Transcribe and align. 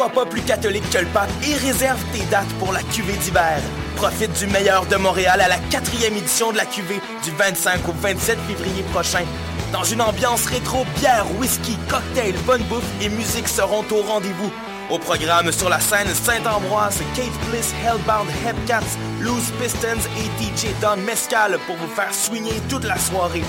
Sois 0.00 0.08
pas 0.08 0.24
plus 0.24 0.40
catholique 0.40 0.88
que 0.88 0.96
le 0.96 1.06
pape 1.08 1.28
et 1.46 1.54
réserve 1.56 2.02
tes 2.10 2.24
dates 2.30 2.48
pour 2.58 2.72
la 2.72 2.82
cuvée 2.82 3.18
d'hiver. 3.18 3.60
Profite 3.96 4.32
du 4.32 4.46
meilleur 4.46 4.86
de 4.86 4.96
Montréal 4.96 5.42
à 5.42 5.46
la 5.46 5.58
quatrième 5.58 6.16
édition 6.16 6.52
de 6.52 6.56
la 6.56 6.64
cuvée 6.64 7.02
du 7.22 7.30
25 7.32 7.86
au 7.86 7.92
27 7.92 8.38
février 8.48 8.82
prochain. 8.94 9.26
Dans 9.74 9.84
une 9.84 10.00
ambiance 10.00 10.46
rétro, 10.46 10.86
bière, 10.96 11.26
whisky, 11.38 11.76
cocktail, 11.90 12.34
bonne 12.46 12.62
bouffe 12.62 12.90
et 13.02 13.10
musique 13.10 13.46
seront 13.46 13.84
au 13.90 14.00
rendez-vous. 14.00 14.50
Au 14.88 14.98
programme 14.98 15.52
sur 15.52 15.68
la 15.68 15.80
scène 15.80 16.08
Saint-Ambroise, 16.08 17.02
Kate 17.14 17.50
Bliss, 17.50 17.74
Hellbound, 17.84 18.30
Hepcats, 18.48 18.96
Loose 19.20 19.52
Pistons 19.60 20.08
et 20.16 20.42
DJ 20.42 20.68
Don 20.80 20.96
Mescal 21.04 21.58
pour 21.66 21.76
vous 21.76 21.94
faire 21.94 22.14
swinger 22.14 22.62
toute 22.70 22.84
la 22.84 22.96
soirée. 22.96 23.44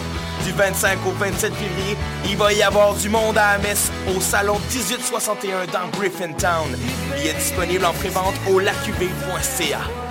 Du 0.45 0.51
25 0.53 0.97
au 1.05 1.11
27 1.11 1.53
février, 1.53 1.97
il 2.25 2.37
va 2.37 2.51
y 2.51 2.63
avoir 2.63 2.95
du 2.95 3.09
monde 3.09 3.37
à 3.37 3.53
la 3.53 3.57
messe 3.59 3.91
au 4.15 4.19
salon 4.19 4.57
1861 4.73 5.67
dans 5.67 5.87
Griffintown. 5.97 6.75
Il 7.19 7.27
est 7.27 7.33
disponible 7.33 7.85
en 7.85 7.93
prévente 7.93 8.35
au 8.49 8.59
lacuv.ca. 8.59 10.10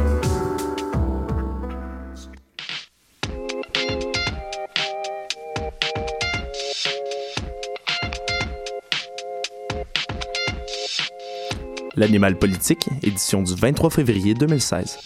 L'animal 12.01 12.35
politique, 12.35 12.87
édition 13.03 13.43
du 13.43 13.53
23 13.53 13.91
février 13.91 14.33
2016. 14.33 14.97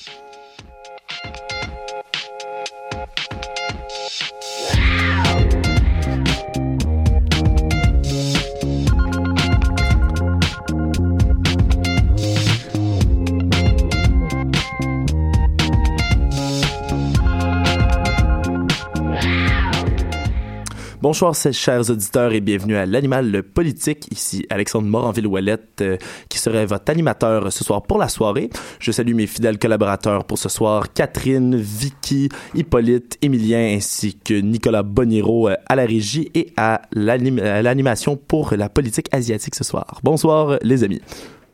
Bonsoir, 21.06 21.36
chers 21.36 21.92
auditeurs, 21.92 22.34
et 22.34 22.42
bienvenue 22.42 22.76
à 22.76 22.88
l'Animal 22.88 23.44
Politique. 23.44 24.08
Ici 24.12 24.48
Alexandre 24.50 24.88
Moranville-Ouellette, 24.88 25.82
euh, 25.82 25.98
qui 26.46 26.52
serait 26.52 26.66
votre 26.66 26.92
animateur 26.92 27.52
ce 27.52 27.64
soir 27.64 27.82
pour 27.82 27.98
la 27.98 28.08
soirée. 28.08 28.50
Je 28.80 28.92
salue 28.92 29.16
mes 29.16 29.26
fidèles 29.26 29.58
collaborateurs 29.58 30.26
pour 30.26 30.38
ce 30.38 30.50
soir, 30.50 30.94
Catherine, 30.94 31.56
Vicky, 31.56 32.30
Hippolyte, 32.54 33.18
Emilien, 33.22 33.76
ainsi 33.76 34.16
que 34.16 34.36
Nicolas 34.36 34.84
Boniro 34.84 35.50
euh, 35.50 35.56
à 35.68 35.76
la 35.76 35.86
régie 35.86 36.30
et 36.36 36.54
à 36.56 36.82
l'animation 36.94 38.16
pour 38.16 38.54
la 38.56 38.70
politique 38.70 39.08
asiatique 39.12 39.56
ce 39.56 39.64
soir. 39.64 40.00
Bonsoir, 40.04 40.58
les 40.62 40.84
amis. 40.84 41.02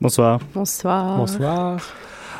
Bonsoir. 0.01 0.39
Bonsoir. 0.53 1.17
Bonsoir. 1.17 1.79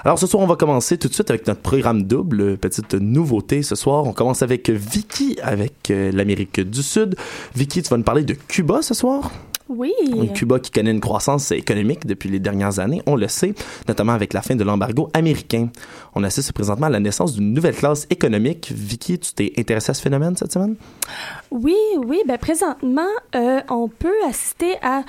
Alors 0.04 0.20
ce 0.20 0.28
soir, 0.28 0.44
on 0.44 0.48
va 0.48 0.56
commencer 0.56 0.98
tout 0.98 1.08
de 1.08 1.14
suite 1.14 1.30
avec 1.30 1.48
notre 1.48 1.62
programme 1.62 2.04
double. 2.04 2.58
Petite 2.58 2.96
nouveauté 2.96 3.62
ce 3.62 3.76
soir. 3.76 4.06
On 4.06 4.14
commence 4.14 4.42
avec 4.42 4.70
Vicky, 4.70 5.38
avec 5.42 5.92
euh, 5.92 6.12
l'Amérique 6.12 6.60
du 6.60 6.82
Sud. 6.82 7.16
Vicky, 7.56 7.82
tu 7.84 7.90
vas 7.90 7.98
nous 7.98 8.04
parler 8.04 8.24
de 8.24 8.34
Cuba 8.34 8.82
ce 8.82 8.94
soir? 8.94 9.32
Oui. 9.72 9.94
Cuba 10.34 10.60
qui 10.60 10.70
connaît 10.70 10.92
une 10.92 11.00
croissance 11.00 11.52
économique 11.52 12.06
depuis 12.06 12.30
les 12.30 12.40
dernières 12.40 12.80
années, 12.80 13.02
on 13.06 13.16
le 13.16 13.28
sait, 13.28 13.54
notamment 13.88 14.12
avec 14.14 14.34
la 14.34 14.42
fin 14.42 14.56
de 14.56 14.64
l'embargo 14.64 15.10
américain. 15.14 15.70
On 16.14 16.24
assiste 16.24 16.52
présentement 16.52 16.88
à 16.88 16.90
la 16.90 17.00
naissance 17.00 17.34
d'une 17.34 17.54
nouvelle 17.54 17.76
classe 17.76 18.06
économique. 18.10 18.72
Vicky, 18.74 19.18
tu 19.20 19.34
t'es 19.34 19.54
intéressée 19.58 19.92
à 19.92 19.94
ce 19.94 20.02
phénomène 20.02 20.36
cette 20.36 20.52
semaine? 20.52 20.76
Oui, 21.52 21.76
oui. 22.06 22.22
Ben 22.28 22.38
présentement, 22.38 23.08
euh, 23.36 23.62
on 23.70 23.88
peut 23.88 24.10
assister 24.28 24.76
à 24.82 25.04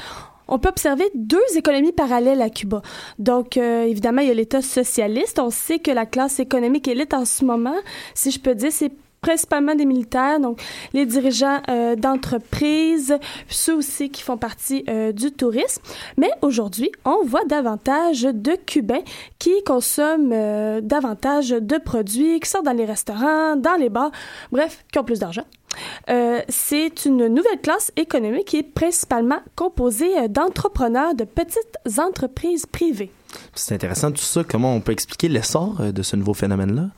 on 0.48 0.58
peut 0.58 0.68
observer 0.68 1.04
deux 1.14 1.38
économies 1.56 1.92
parallèles 1.92 2.42
à 2.42 2.50
Cuba. 2.50 2.82
Donc, 3.18 3.56
euh, 3.56 3.84
évidemment, 3.84 4.20
il 4.20 4.28
y 4.28 4.30
a 4.30 4.34
l'État 4.34 4.60
socialiste. 4.60 5.38
On 5.38 5.50
sait 5.50 5.78
que 5.78 5.90
la 5.90 6.04
classe 6.04 6.40
économique 6.40 6.88
élite 6.88 7.14
en 7.14 7.24
ce 7.24 7.44
moment, 7.44 7.76
si 8.14 8.30
je 8.30 8.38
peux 8.38 8.54
dire, 8.54 8.70
c'est 8.70 8.92
principalement 9.22 9.75
des 9.75 9.87
militaires, 9.87 10.41
donc 10.41 10.60
les 10.93 11.06
dirigeants 11.06 11.62
euh, 11.71 11.97
d'entreprises, 11.97 13.16
ceux 13.49 13.77
aussi 13.77 14.10
qui 14.10 14.22
font 14.22 14.37
partie 14.37 14.84
euh, 14.88 15.12
du 15.12 15.33
tourisme. 15.33 15.81
Mais 16.16 16.31
aujourd'hui, 16.43 16.93
on 17.05 17.25
voit 17.25 17.44
davantage 17.47 18.22
de 18.22 18.57
Cubains 18.66 19.04
qui 19.39 19.63
consomment 19.65 20.80
davantage 20.80 21.51
de 21.51 21.78
produits, 21.78 22.41
qui 22.41 22.51
sortent 22.51 22.66
dans 22.66 22.72
les 22.72 22.84
restaurants, 22.84 23.57
dans 23.57 23.77
les 23.78 23.89
bars, 23.89 24.10
bref, 24.51 24.84
qui 24.92 24.98
ont 24.98 25.04
plus 25.04 25.21
d'argent. 25.21 25.45
Euh, 26.10 26.41
c'est 26.48 27.04
une 27.07 27.28
nouvelle 27.28 27.60
classe 27.63 27.92
économique 27.97 28.47
qui 28.47 28.59
est 28.59 28.63
principalement 28.63 29.41
composée 29.57 30.18
euh, 30.18 30.28
d'entrepreneurs 30.28 31.15
de 31.15 31.25
petites 31.25 31.78
entreprises 31.98 32.66
privées. 32.66 33.10
C'est 33.54 33.75
intéressant 33.75 34.10
tout 34.10 34.18
ça. 34.18 34.45
Comment 34.45 34.75
on 34.75 34.80
peut 34.80 34.92
expliquer 34.92 35.28
l'essor 35.28 35.80
euh, 35.80 35.92
de 35.92 36.03
ce 36.03 36.16
nouveau 36.16 36.34
phénomène-là? 36.34 36.89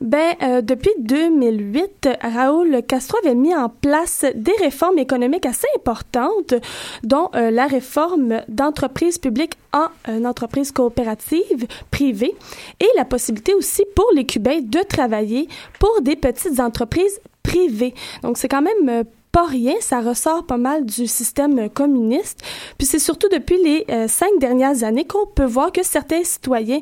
Ben, 0.00 0.34
depuis 0.62 0.90
2008, 0.98 2.08
Raoul 2.22 2.82
Castro 2.88 3.18
avait 3.22 3.34
mis 3.34 3.54
en 3.54 3.68
place 3.68 4.24
des 4.34 4.54
réformes 4.60 4.98
économiques 4.98 5.44
assez 5.44 5.66
importantes, 5.76 6.54
dont 7.02 7.28
la 7.34 7.66
réforme 7.66 8.40
d'entreprise 8.48 9.18
publique 9.18 9.54
en 9.74 9.88
une 10.08 10.26
entreprise 10.26 10.72
coopérative 10.72 11.66
privée 11.90 12.34
et 12.80 12.88
la 12.96 13.04
possibilité 13.04 13.54
aussi 13.54 13.82
pour 13.94 14.08
les 14.14 14.24
Cubains 14.24 14.60
de 14.62 14.82
travailler 14.88 15.48
pour 15.78 16.00
des 16.00 16.16
petites 16.16 16.60
entreprises 16.60 17.20
privé. 17.42 17.94
Donc, 18.22 18.38
c'est 18.38 18.48
quand 18.48 18.62
même 18.62 18.88
euh, 18.88 19.04
pas 19.32 19.44
rien, 19.44 19.74
ça 19.80 20.00
ressort 20.00 20.44
pas 20.46 20.56
mal 20.56 20.84
du 20.84 21.06
système 21.06 21.58
euh, 21.58 21.68
communiste. 21.68 22.42
Puis 22.78 22.86
c'est 22.86 22.98
surtout 22.98 23.28
depuis 23.28 23.56
les 23.62 23.84
euh, 23.90 24.08
cinq 24.08 24.38
dernières 24.38 24.84
années 24.84 25.04
qu'on 25.04 25.26
peut 25.26 25.44
voir 25.44 25.72
que 25.72 25.82
certains 25.82 26.24
citoyens 26.24 26.80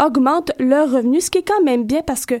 augmentent 0.00 0.52
leurs 0.58 0.90
revenus, 0.90 1.26
ce 1.26 1.30
qui 1.30 1.38
est 1.38 1.42
quand 1.42 1.62
même 1.62 1.84
bien 1.84 2.02
parce 2.02 2.26
que 2.26 2.34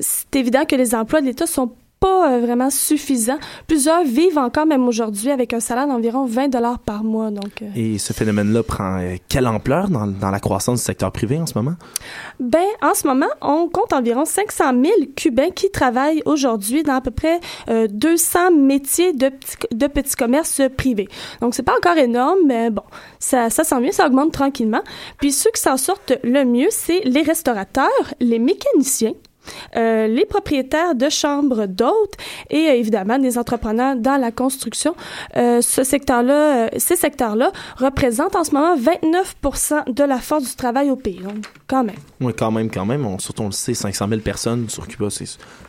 c'est 0.00 0.36
évident 0.36 0.64
que 0.64 0.76
les 0.76 0.94
emplois 0.94 1.20
de 1.20 1.26
l'État 1.26 1.46
sont 1.46 1.72
pas 2.00 2.32
euh, 2.32 2.40
vraiment 2.40 2.70
suffisant. 2.70 3.38
Plusieurs 3.66 4.04
vivent 4.04 4.38
encore 4.38 4.66
même 4.66 4.86
aujourd'hui 4.86 5.30
avec 5.30 5.52
un 5.52 5.60
salaire 5.60 5.86
d'environ 5.86 6.26
20 6.26 6.48
dollars 6.48 6.78
par 6.78 7.04
mois. 7.04 7.30
Donc, 7.30 7.62
euh. 7.62 7.66
Et 7.74 7.98
ce 7.98 8.12
phénomène-là 8.12 8.62
prend 8.62 8.98
euh, 8.98 9.16
quelle 9.28 9.46
ampleur 9.46 9.88
dans, 9.88 10.06
dans, 10.06 10.30
la 10.30 10.40
croissance 10.40 10.80
du 10.80 10.84
secteur 10.84 11.12
privé 11.12 11.38
en 11.38 11.46
ce 11.46 11.54
moment? 11.56 11.74
Ben, 12.40 12.66
en 12.82 12.94
ce 12.94 13.06
moment, 13.06 13.26
on 13.40 13.68
compte 13.68 13.92
environ 13.92 14.24
500 14.24 14.64
000 14.72 14.94
Cubains 15.16 15.50
qui 15.50 15.70
travaillent 15.70 16.22
aujourd'hui 16.24 16.82
dans 16.82 16.94
à 16.94 17.00
peu 17.00 17.10
près 17.10 17.40
200 17.68 18.52
métiers 18.52 19.12
de, 19.12 19.30
de 19.72 19.86
petits 19.86 20.16
commerces 20.16 20.62
privés. 20.76 21.08
Donc, 21.40 21.54
c'est 21.54 21.62
pas 21.62 21.76
encore 21.76 21.96
énorme, 21.96 22.38
mais 22.46 22.70
bon, 22.70 22.82
ça, 23.18 23.50
ça 23.50 23.64
sent 23.64 23.80
mieux, 23.80 23.92
ça 23.92 24.06
augmente 24.06 24.32
tranquillement. 24.32 24.82
Puis 25.18 25.32
ceux 25.32 25.50
qui 25.54 25.60
s'en 25.60 25.76
sortent 25.76 26.12
le 26.22 26.44
mieux, 26.44 26.68
c'est 26.70 27.00
les 27.04 27.22
restaurateurs, 27.22 28.14
les 28.20 28.38
mécaniciens, 28.38 29.14
euh, 29.76 30.06
les 30.06 30.24
propriétaires 30.24 30.94
de 30.94 31.08
chambres 31.08 31.66
d'hôtes 31.66 32.14
et 32.50 32.68
euh, 32.68 32.74
évidemment 32.74 33.18
des 33.18 33.38
entrepreneurs 33.38 33.96
dans 33.96 34.20
la 34.20 34.30
construction. 34.30 34.94
Euh, 35.36 35.60
ce 35.60 35.84
secteur-là, 35.84 36.70
ces 36.76 36.96
secteurs-là 36.96 37.52
représentent 37.76 38.36
en 38.36 38.44
ce 38.44 38.52
moment 38.52 38.76
29 38.76 39.36
de 39.88 40.04
la 40.04 40.18
force 40.18 40.44
du 40.44 40.54
travail 40.54 40.90
au 40.90 40.96
pays. 40.96 41.20
Donc, 41.20 41.44
quand 41.66 41.84
même. 41.84 41.96
Oui, 42.20 42.32
quand 42.36 42.50
même, 42.50 42.70
quand 42.70 42.86
même. 42.86 43.06
On, 43.06 43.18
surtout, 43.18 43.42
on 43.42 43.46
le 43.46 43.52
sait, 43.52 43.74
500 43.74 44.08
000 44.08 44.20
personnes 44.20 44.68
sur 44.68 44.86
Cuba, 44.86 45.08
c'est 45.10 45.26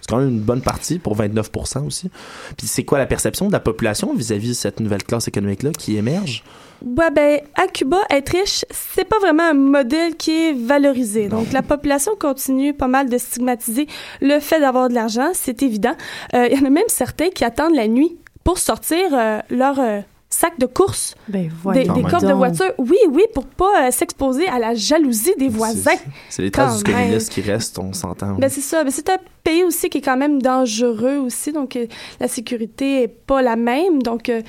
quand 0.07 0.17
même 0.17 0.29
une 0.29 0.39
bonne 0.39 0.61
partie 0.61 0.99
pour 0.99 1.15
29 1.15 1.49
aussi. 1.85 2.09
Puis 2.57 2.67
c'est 2.67 2.83
quoi 2.83 2.97
la 2.97 3.05
perception 3.05 3.47
de 3.47 3.51
la 3.51 3.59
population 3.59 4.13
vis-à-vis 4.13 4.47
-vis 4.47 4.49
de 4.49 4.53
cette 4.53 4.79
nouvelle 4.79 5.03
classe 5.03 5.27
économique-là 5.27 5.71
qui 5.71 5.97
émerge? 5.97 6.43
Ouais, 6.85 7.11
ben, 7.11 7.41
à 7.55 7.67
Cuba, 7.67 7.97
être 8.09 8.29
riche, 8.29 8.65
c'est 8.71 9.05
pas 9.05 9.19
vraiment 9.19 9.43
un 9.43 9.53
modèle 9.53 10.15
qui 10.15 10.31
est 10.31 10.53
valorisé. 10.53 11.27
Donc, 11.27 11.51
la 11.51 11.61
population 11.61 12.13
continue 12.19 12.73
pas 12.73 12.87
mal 12.87 13.09
de 13.09 13.17
stigmatiser 13.17 13.87
le 14.21 14.39
fait 14.39 14.59
d'avoir 14.59 14.89
de 14.89 14.93
l'argent, 14.93 15.29
c'est 15.33 15.61
évident. 15.63 15.95
Euh, 16.33 16.47
il 16.51 16.57
y 16.57 16.61
en 16.61 16.65
a 16.65 16.69
même 16.69 16.83
certains 16.87 17.29
qui 17.29 17.43
attendent 17.43 17.75
la 17.75 17.87
nuit 17.87 18.17
pour 18.43 18.57
sortir 18.57 18.99
euh, 19.13 19.39
leur 19.49 19.79
euh, 19.79 19.99
sac 20.29 20.59
de 20.59 20.67
course, 20.67 21.15
ben, 21.27 21.49
des, 21.73 21.85
des 21.85 22.03
coffres 22.03 22.27
de 22.27 22.33
voiture. 22.33 22.71
Oui, 22.77 22.97
oui, 23.09 23.23
pour 23.33 23.45
pas 23.45 23.87
euh, 23.87 23.91
s'exposer 23.91 24.47
à 24.47 24.59
la 24.59 24.75
jalousie 24.75 25.33
des 25.37 25.49
voisins. 25.49 25.91
C'est 26.29 26.43
les 26.43 26.51
traces 26.51 26.83
du 26.83 26.91
communisme 26.91 27.31
qui 27.31 27.41
restent, 27.41 27.79
on 27.79 27.93
s'entend. 27.93 28.35
Ben, 28.35 28.49
c'est 28.49 28.61
ça. 28.61 28.83
Ben, 28.83 28.91
c'est 28.91 29.09
un 29.09 29.17
pays 29.43 29.63
aussi 29.63 29.89
qui 29.89 29.97
est 29.97 30.01
quand 30.01 30.17
même 30.17 30.41
dangereux 30.41 31.17
aussi, 31.17 31.51
donc 31.51 31.75
euh, 31.75 31.87
la 32.19 32.27
sécurité 32.27 33.03
est 33.03 33.07
pas 33.07 33.41
la 33.41 33.55
même. 33.55 34.03
Donc, 34.03 34.29
euh, 34.29 34.41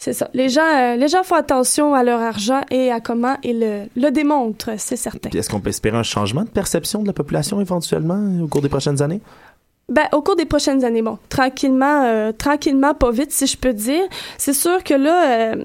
c'est 0.00 0.14
ça. 0.14 0.30
Les 0.32 0.48
gens, 0.48 0.62
euh, 0.62 0.96
les 0.96 1.08
gens 1.08 1.22
font 1.22 1.34
attention 1.34 1.94
à 1.94 2.02
leur 2.02 2.22
argent 2.22 2.62
et 2.70 2.90
à 2.90 3.00
comment 3.00 3.36
ils 3.44 3.60
le, 3.60 3.82
le 3.94 4.10
démontrent, 4.10 4.70
c'est 4.78 4.96
certain. 4.96 5.28
Puis 5.28 5.38
est-ce 5.38 5.50
qu'on 5.50 5.60
peut 5.60 5.68
espérer 5.68 5.98
un 5.98 6.02
changement 6.02 6.42
de 6.42 6.48
perception 6.48 7.02
de 7.02 7.06
la 7.06 7.12
population 7.12 7.60
éventuellement 7.60 8.42
au 8.42 8.48
cours 8.48 8.62
des 8.62 8.70
prochaines 8.70 9.02
années? 9.02 9.20
Ben, 9.90 10.06
au 10.12 10.22
cours 10.22 10.36
des 10.36 10.46
prochaines 10.46 10.84
années, 10.84 11.02
bon, 11.02 11.18
tranquillement, 11.28 12.04
euh, 12.04 12.32
tranquillement, 12.32 12.94
pas 12.94 13.10
vite, 13.10 13.30
si 13.30 13.46
je 13.46 13.58
peux 13.58 13.74
dire. 13.74 14.02
C'est 14.38 14.54
sûr 14.54 14.82
que 14.84 14.94
là, 14.94 15.52
euh, 15.52 15.64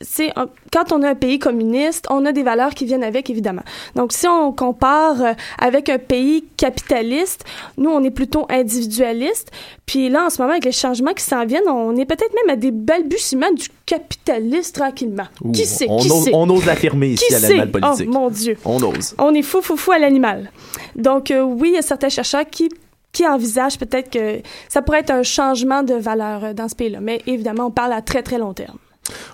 c'est 0.00 0.32
quand 0.72 0.92
on 0.92 1.02
a 1.02 1.10
un 1.10 1.14
pays 1.14 1.38
communiste, 1.38 2.06
on 2.10 2.24
a 2.26 2.32
des 2.32 2.42
valeurs 2.42 2.74
qui 2.74 2.84
viennent 2.84 3.04
avec 3.04 3.30
évidemment. 3.30 3.62
Donc 3.94 4.12
si 4.12 4.26
on 4.28 4.52
compare 4.52 5.22
euh, 5.22 5.32
avec 5.58 5.88
un 5.88 5.98
pays 5.98 6.44
capitaliste, 6.56 7.44
nous 7.78 7.90
on 7.90 8.02
est 8.04 8.10
plutôt 8.10 8.46
individualiste. 8.50 9.50
Puis 9.86 10.08
là 10.08 10.26
en 10.26 10.30
ce 10.30 10.40
moment 10.40 10.52
avec 10.52 10.64
les 10.64 10.72
changements 10.72 11.14
qui 11.14 11.24
s'en 11.24 11.46
viennent, 11.46 11.68
on 11.68 11.96
est 11.96 12.04
peut-être 12.04 12.34
même 12.44 12.54
à 12.54 12.56
des 12.56 12.70
balbutiements 12.70 13.52
du 13.52 13.68
capitalisme 13.86 14.72
tranquillement. 14.72 15.26
Ouh, 15.42 15.52
qui 15.52 15.64
sait 15.64 15.86
on 15.88 15.98
qui 15.98 16.10
ose, 16.10 16.24
sait 16.24 16.30
on 16.34 16.48
ose 16.50 16.66
l'affirmer 16.66 17.08
ici 17.08 17.24
Qui 17.28 17.34
à 17.34 17.40
l'animal 17.40 17.70
politique. 17.70 18.08
Oh 18.10 18.12
mon 18.12 18.30
Dieu. 18.30 18.58
On 18.64 18.82
ose. 18.82 19.14
On 19.18 19.34
est 19.34 19.42
fou 19.42 19.62
fou 19.62 19.76
fou 19.76 19.92
à 19.92 19.98
l'animal. 19.98 20.50
Donc 20.94 21.30
euh, 21.30 21.42
oui, 21.42 21.70
il 21.72 21.74
y 21.74 21.78
a 21.78 21.82
certains 21.82 22.10
chercheurs 22.10 22.44
qui 22.50 22.68
qui 23.12 23.26
envisagent 23.26 23.78
peut-être 23.78 24.10
que 24.10 24.42
ça 24.68 24.82
pourrait 24.82 24.98
être 24.98 25.10
un 25.10 25.22
changement 25.22 25.82
de 25.82 25.94
valeur 25.94 26.44
euh, 26.44 26.52
dans 26.52 26.68
ce 26.68 26.74
pays-là. 26.74 27.00
Mais 27.00 27.22
évidemment, 27.26 27.66
on 27.66 27.70
parle 27.70 27.94
à 27.94 28.02
très 28.02 28.22
très 28.22 28.36
long 28.36 28.52
terme. 28.52 28.76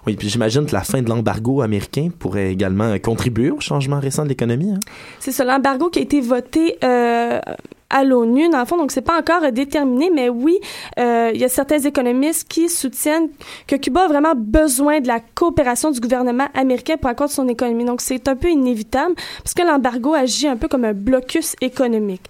Oui, 0.06 0.16
puis 0.16 0.28
j'imagine 0.28 0.66
que 0.66 0.72
la 0.72 0.82
fin 0.82 1.02
de 1.02 1.08
l'embargo 1.08 1.62
américain 1.62 2.08
pourrait 2.18 2.52
également 2.52 2.98
contribuer 2.98 3.50
au 3.50 3.60
changement 3.60 4.00
récent 4.00 4.24
de 4.24 4.28
l'économie. 4.28 4.72
Hein? 4.72 4.80
C'est 5.20 5.32
ça, 5.32 5.44
l'embargo 5.44 5.88
qui 5.90 5.98
a 5.98 6.02
été 6.02 6.20
voté 6.20 6.78
euh, 6.84 7.40
à 7.92 8.04
l'ONU, 8.04 8.48
dans 8.48 8.58
le 8.58 8.64
fond, 8.64 8.78
donc 8.78 8.90
c'est 8.90 9.02
pas 9.02 9.18
encore 9.18 9.52
déterminé, 9.52 10.10
mais 10.10 10.28
oui, 10.28 10.58
euh, 10.98 11.30
il 11.34 11.40
y 11.40 11.44
a 11.44 11.48
certains 11.48 11.78
économistes 11.78 12.48
qui 12.48 12.68
soutiennent 12.68 13.28
que 13.66 13.76
Cuba 13.76 14.04
a 14.04 14.08
vraiment 14.08 14.34
besoin 14.34 15.00
de 15.00 15.08
la 15.08 15.20
coopération 15.20 15.90
du 15.90 16.00
gouvernement 16.00 16.48
américain 16.54 16.96
pour 16.96 17.10
accroître 17.10 17.34
son 17.34 17.48
économie. 17.48 17.84
Donc 17.84 18.00
c'est 18.00 18.28
un 18.28 18.36
peu 18.36 18.48
inévitable, 18.48 19.14
parce 19.44 19.54
que 19.54 19.62
l'embargo 19.62 20.14
agit 20.14 20.48
un 20.48 20.56
peu 20.56 20.68
comme 20.68 20.84
un 20.84 20.94
blocus 20.94 21.54
économique. 21.60 22.22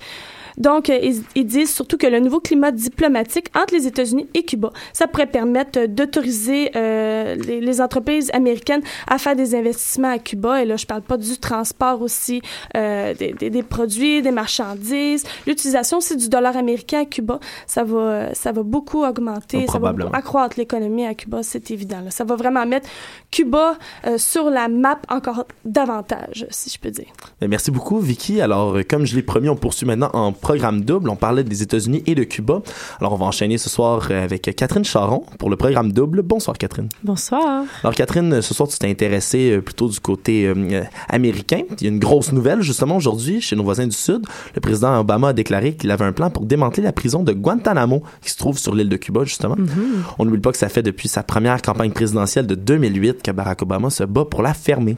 Donc, 0.59 0.91
euh, 0.91 0.99
ils, 1.03 1.23
ils, 1.35 1.47
disent 1.47 1.75
surtout 1.75 1.97
que 1.97 2.07
le 2.07 2.21
nouveau 2.21 2.41
climat 2.41 2.71
diplomatique 2.71 3.47
entre 3.57 3.75
les 3.75 3.87
États-Unis 3.87 4.29
et 4.35 4.45
Cuba, 4.45 4.71
ça 4.93 5.07
pourrait 5.07 5.27
permettre 5.27 5.87
d'autoriser 5.87 6.71
euh, 6.77 7.35
les, 7.35 7.61
les, 7.61 7.81
entreprises 7.81 8.31
américaines 8.33 8.83
à 9.07 9.19
faire 9.19 9.37
des 9.37 9.55
investissements 9.55 10.11
à 10.11 10.19
Cuba. 10.19 10.63
Et 10.63 10.65
là, 10.65 10.77
je 10.77 10.87
parle 10.87 11.03
pas 11.03 11.17
du 11.17 11.39
transport 11.39 12.03
aussi, 12.03 12.43
euh, 12.77 13.15
des, 13.15 13.33
des, 13.33 13.51
des, 13.51 13.63
produits, 13.63 14.23
des 14.23 14.31
marchandises, 14.31 15.25
l'utilisation 15.47 15.99
aussi 15.99 16.17
du 16.17 16.29
dollar 16.29 16.57
américain 16.57 17.01
à 17.01 17.05
Cuba. 17.05 17.41
Ça 17.67 17.85
va, 17.85 18.35
ça 18.35 18.53
va 18.53 18.63
beaucoup 18.63 19.05
augmenter, 19.05 19.67
ça 19.67 19.79
va 19.79 19.95
accroître 20.13 20.59
l'économie 20.59 21.07
à 21.07 21.15
Cuba, 21.15 21.43
c'est 21.43 21.71
évident. 21.71 22.01
Là. 22.01 22.11
Ça 22.11 22.25
va 22.25 22.37
vraiment 22.37 22.67
mettre 22.67 22.89
Cuba 23.31 23.79
euh, 24.07 24.19
sur 24.19 24.51
la 24.51 24.69
map 24.69 25.01
encore 25.09 25.47
davantage, 25.65 26.47
si 26.51 26.71
je 26.71 26.79
peux 26.79 26.91
dire. 26.91 27.07
Mais 27.41 27.49
merci 27.49 27.71
beaucoup, 27.71 27.99
Vicky. 27.99 28.41
Alors, 28.41 28.79
comme 28.89 29.07
je 29.07 29.17
l'ai 29.17 29.23
promis, 29.23 29.49
on 29.49 29.57
poursuit 29.57 29.87
maintenant 29.87 30.11
en 30.13 30.33
programme 30.53 30.83
double. 30.83 31.09
On 31.09 31.17
parlait 31.17 31.45
des 31.45 31.63
États-Unis 31.63 32.03
et 32.07 32.15
de 32.15 32.25
Cuba. 32.25 32.61
Alors, 33.01 33.15
on 33.15 33.17
va 33.17 33.25
enchaîner 33.25 33.57
ce 33.57 33.71
soir 33.71 34.11
avec 34.11 34.43
Catherine 34.55 34.85
Charon 34.85 35.25
pour 35.39 35.49
le 35.49 35.57
programme 35.57 35.93
double. 35.93 36.21
Bonsoir, 36.21 36.59
Catherine. 36.59 36.91
Bonsoir. 37.03 37.65
Alors, 37.83 37.95
Catherine, 37.95 38.43
ce 38.43 38.53
soir, 38.53 38.69
tu 38.69 38.77
t'es 38.77 38.91
intéressée 38.91 39.63
plutôt 39.65 39.89
du 39.89 39.99
côté 39.99 40.47
euh, 40.47 40.83
américain. 41.09 41.63
Il 41.81 41.85
y 41.85 41.87
a 41.87 41.89
une 41.91 41.99
grosse 41.99 42.33
nouvelle, 42.33 42.61
justement, 42.61 42.97
aujourd'hui, 42.97 43.41
chez 43.41 43.57
nos 43.57 43.63
voisins 43.63 43.87
du 43.87 43.97
Sud. 43.97 44.27
Le 44.55 44.61
président 44.61 45.01
Obama 45.01 45.29
a 45.29 45.33
déclaré 45.33 45.75
qu'il 45.75 45.91
avait 45.91 46.05
un 46.05 46.13
plan 46.13 46.29
pour 46.29 46.45
démanteler 46.45 46.83
la 46.83 46.93
prison 46.93 47.23
de 47.23 47.33
Guantanamo, 47.33 48.03
qui 48.21 48.31
se 48.31 48.37
trouve 48.37 48.59
sur 48.59 48.75
l'île 48.75 48.91
de 48.91 48.99
Cuba, 48.99 49.25
justement. 49.25 49.57
Mm 49.57 49.65
-hmm. 49.65 50.19
On 50.19 50.27
n'oublie 50.27 50.43
pas 50.43 50.53
que 50.53 50.59
ça 50.59 50.69
fait 50.69 50.83
depuis 50.83 51.09
sa 51.09 51.23
première 51.23 51.63
campagne 51.63 51.93
présidentielle 51.93 52.47
de 52.47 52.57
2008 52.57 53.23
que 53.23 53.33
Barack 53.33 53.63
Obama 53.63 53.89
se 53.89 54.05
bat 54.05 54.27
pour 54.27 54.43
la 54.43 54.53
fermer. 54.53 54.97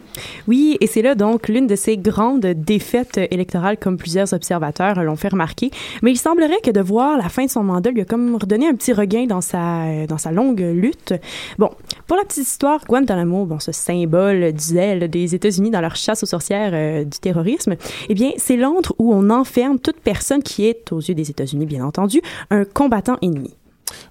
Oui, 0.49 0.77
et 0.81 0.89
c'est 0.89 1.03
là, 1.03 1.15
donc, 1.15 1.49
l'une 1.49 1.69
de 1.69 1.77
ses 1.77 1.97
grandes 1.97 2.47
défaites 2.73 3.21
électorales, 3.31 3.79
comme 3.79 3.97
plusieurs 3.99 4.33
observateurs 4.33 5.05
l'ont 5.05 5.17
fait 5.17 5.34
remarquer. 5.35 5.71
Mais 6.03 6.11
il 6.11 6.17
semblerait 6.17 6.61
que 6.63 6.71
de 6.71 6.81
voir 6.81 7.17
la 7.17 7.29
fin 7.29 7.45
de 7.45 7.51
son 7.51 7.63
mandat 7.63 7.91
lui 7.91 8.01
a 8.01 8.05
comme 8.05 8.37
redonné 8.37 8.67
un 8.67 8.75
petit 8.75 8.93
regain 8.93 9.27
dans 9.27 9.41
sa, 9.41 10.07
dans 10.09 10.19
sa 10.19 10.33
longue 10.33 10.61
lutte. 10.61 11.15
Bon, 11.59 11.71
pour 12.07 12.17
la 12.17 12.25
petite 12.25 12.49
histoire, 12.49 12.85
Guantanamo, 12.87 13.47
bon, 13.47 13.61
ce 13.61 13.73
symbole 13.73 14.53
du 14.53 14.65
zèle 14.65 15.09
des 15.09 15.35
États-Unis 15.35 15.71
dans 15.71 15.81
leur 15.81 15.97
chasse 15.97 16.23
aux 16.23 16.27
sorcières 16.27 16.73
euh, 16.73 17.05
du 17.05 17.19
terrorisme, 17.19 17.77
eh 18.09 18.15
bien, 18.15 18.31
c'est 18.37 18.57
l'antre 18.57 18.95
où 18.99 19.13
on 19.13 19.31
enferme 19.31 19.79
toute 19.79 20.01
personne 20.01 20.43
qui 20.43 20.67
est, 20.67 20.93
aux 20.93 21.01
yeux 21.01 21.15
des 21.15 21.31
États-Unis, 21.31 21.67
bien 21.67 21.85
entendu, 21.85 22.21
un 22.51 22.65
combattant 22.65 23.17
ennemi. 23.23 23.55